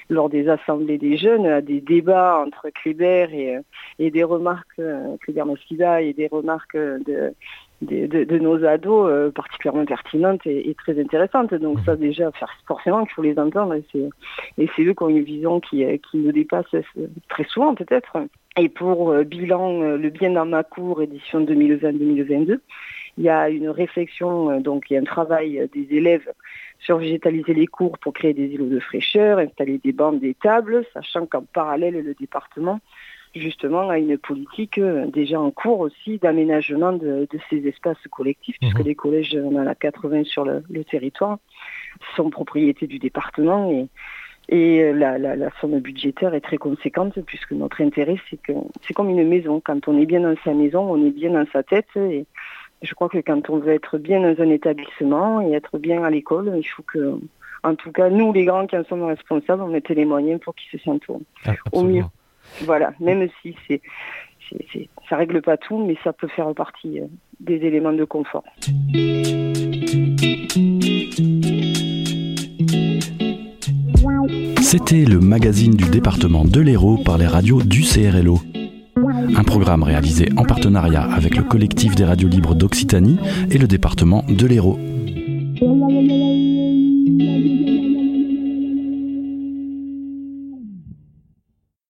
lors 0.10 0.28
des 0.28 0.49
assemblées 0.49 0.97
des 0.97 1.15
jeunes 1.17 1.45
à 1.45 1.62
des 1.62 1.82
débats 1.82 2.43
entre 2.43 2.71
Kléber 2.71 3.62
et, 3.99 4.10
des 4.10 4.23
remarques, 4.23 4.82
Kléber 5.21 5.45
Masquida 5.45 6.02
et 6.02 6.13
des 6.13 6.26
remarques 6.26 6.76
de, 6.76 7.36
de, 7.84 8.38
nos 8.38 8.63
ados 8.65 9.34
particulièrement 9.34 9.86
pertinentes 9.86 10.46
et, 10.46 10.76
très 10.78 11.00
intéressantes. 11.00 11.54
Donc 11.54 11.80
ça 11.86 11.96
déjà, 11.96 12.32
forcément 12.67 13.04
qu'il 13.06 13.13
faut 13.13 13.22
les 13.22 13.38
entendre 13.38 13.76
et 13.76 14.69
c'est 14.76 14.84
eux 14.84 14.93
qui 14.93 15.04
ont 15.04 15.10
une 15.10 15.24
vision 15.24 15.60
qui, 15.60 15.86
qui 16.10 16.17
nous 16.17 16.32
dépasse 16.32 16.76
très 17.30 17.43
souvent 17.46 17.76
peut-être. 17.76 18.17
Et 18.58 18.69
pour 18.69 19.12
euh, 19.12 19.24
bilan 19.24 19.82
euh, 19.82 19.98
Le 19.98 20.10
bien 20.10 20.32
dans 20.32 20.46
ma 20.46 20.63
cour, 20.63 21.02
édition 21.02 21.43
2020-2022, 21.43 22.60
il 23.17 23.24
y 23.24 23.30
a 23.30 23.50
une 23.50 23.69
réflexion, 23.69 24.52
euh, 24.52 24.60
donc 24.60 24.86
il 24.89 24.93
y 24.93 24.98
a 24.98 25.00
un 25.00 25.06
travail 25.06 25.67
des 25.74 25.88
élèves 25.96 26.32
sur 26.80 26.98
végétaliser 26.98 27.54
les 27.54 27.65
cours 27.65 27.98
pour 27.98 28.13
créer 28.13 28.34
des 28.34 28.48
îlots 28.48 28.69
de 28.69 28.80
fraîcheur, 28.80 29.39
installer 29.39 29.80
des 29.80 29.91
bandes, 29.91 30.19
des 30.19 30.36
tables, 30.36 30.86
sachant 30.93 31.26
qu'en 31.26 31.43
parallèle, 31.43 31.96
le 31.96 32.13
département, 32.13 32.80
justement, 33.36 33.89
a 33.89 33.98
une 33.98 34.17
politique 34.17 34.80
déjà 34.80 35.39
en 35.39 35.52
cours 35.52 35.80
aussi 35.80 36.17
d'aménagement 36.17 36.93
de, 36.93 37.28
ces 37.50 37.67
espaces 37.67 37.98
collectifs, 38.12 38.58
puisque 38.60 38.80
mhm. 38.80 38.86
les 38.86 38.96
collèges, 38.96 39.38
on 39.41 39.56
en 39.56 39.67
a 39.67 39.76
80 39.76 40.24
sur 40.26 40.46
le, 40.46 40.63
le 40.69 40.84
territoire, 40.84 41.39
sont 42.15 42.30
propriété 42.30 42.88
du 42.88 43.00
département 43.00 43.69
et 43.72 43.88
et 44.50 44.84
euh, 44.84 44.93
la, 44.93 45.50
somme 45.62 45.80
budgétaire 45.80 46.34
est 46.34 46.41
très 46.41 46.58
conséquente 46.58 47.19
puisque 47.26 47.52
notre 47.52 47.82
intérêt, 47.82 48.17
c'est 48.30 48.41
que 48.41 48.52
c'est 48.86 48.93
comme 48.93 49.10
une 49.10 49.28
maison. 49.28 49.62
Quand 49.63 49.88
on 49.88 50.00
est 50.00 50.06
bien 50.06 50.22
dans 50.22 50.36
sa 50.43 50.54
maison, 50.54 50.82
on 50.91 51.06
est 51.06 51.12
bien 51.12 51.32
dans 51.32 51.46
sa 51.52 51.63
tête. 51.63 51.88
Et 51.96 52.26
je 52.82 52.93
crois 52.93 53.10
que 53.10 53.19
quand 53.19 53.50
on 53.50 53.60
veut 53.60 53.74
être 53.74 53.98
bien 53.98 54.19
dans 54.19 54.41
un 54.41 54.50
établissement 54.50 55.41
et 55.41 55.54
être 55.54 55.78
bien 55.78 56.04
à 56.04 56.10
l'école, 56.10 56.54
il 56.58 56.67
faut 56.67 56.84
que, 56.84 57.19
en 57.63 57.76
tout 57.76 57.91
cas, 57.91 58.10
nous, 58.10 58.34
les 58.34 58.43
grands 58.43 58.67
qui 58.67 58.78
en 58.78 58.84
sommes 58.84 59.04
responsables, 59.04 59.62
on 59.62 59.69
mette 59.69 59.89
les 59.89 60.06
moyens 60.06 60.41
pour 60.41 60.56
qu'ils 60.56 60.78
se 60.78 60.84
sentent 60.84 61.08
au, 61.72 61.84
mieux. 61.84 62.04
Voilà, 62.62 62.93
même 62.99 63.27
si 63.41 63.56
c'est, 63.67 63.82
c'est, 64.49 64.89
ça 65.10 65.17
règle 65.17 65.41
pas 65.41 65.58
tout, 65.58 65.84
mais 65.84 65.97
ça 66.03 66.13
peut 66.13 66.27
faire 66.27 66.53
partie 66.53 66.99
euh, 66.99 67.06
des 67.39 67.56
éléments 67.56 67.93
de 67.93 68.06
confort. 68.06 68.43
C'était 74.62 75.06
le 75.06 75.19
magazine 75.19 75.75
du 75.75 75.89
département 75.89 76.45
de 76.45 76.60
l'Hérault 76.60 76.97
par 76.97 77.17
les 77.17 77.27
radios 77.27 77.62
du 77.62 77.82
CRLO. 77.82 78.39
Un 79.36 79.43
programme 79.43 79.84
réalisé 79.84 80.29
en 80.38 80.43
partenariat 80.43 81.03
avec 81.03 81.36
le 81.36 81.43
collectif 81.43 81.95
des 81.95 82.06
radios 82.06 82.27
libres 82.27 82.56
d'Occitanie 82.56 83.19
et 83.51 83.58
le 83.58 83.67
département 83.67 84.23
de 84.27 84.45
l'Hérault. 84.47 84.79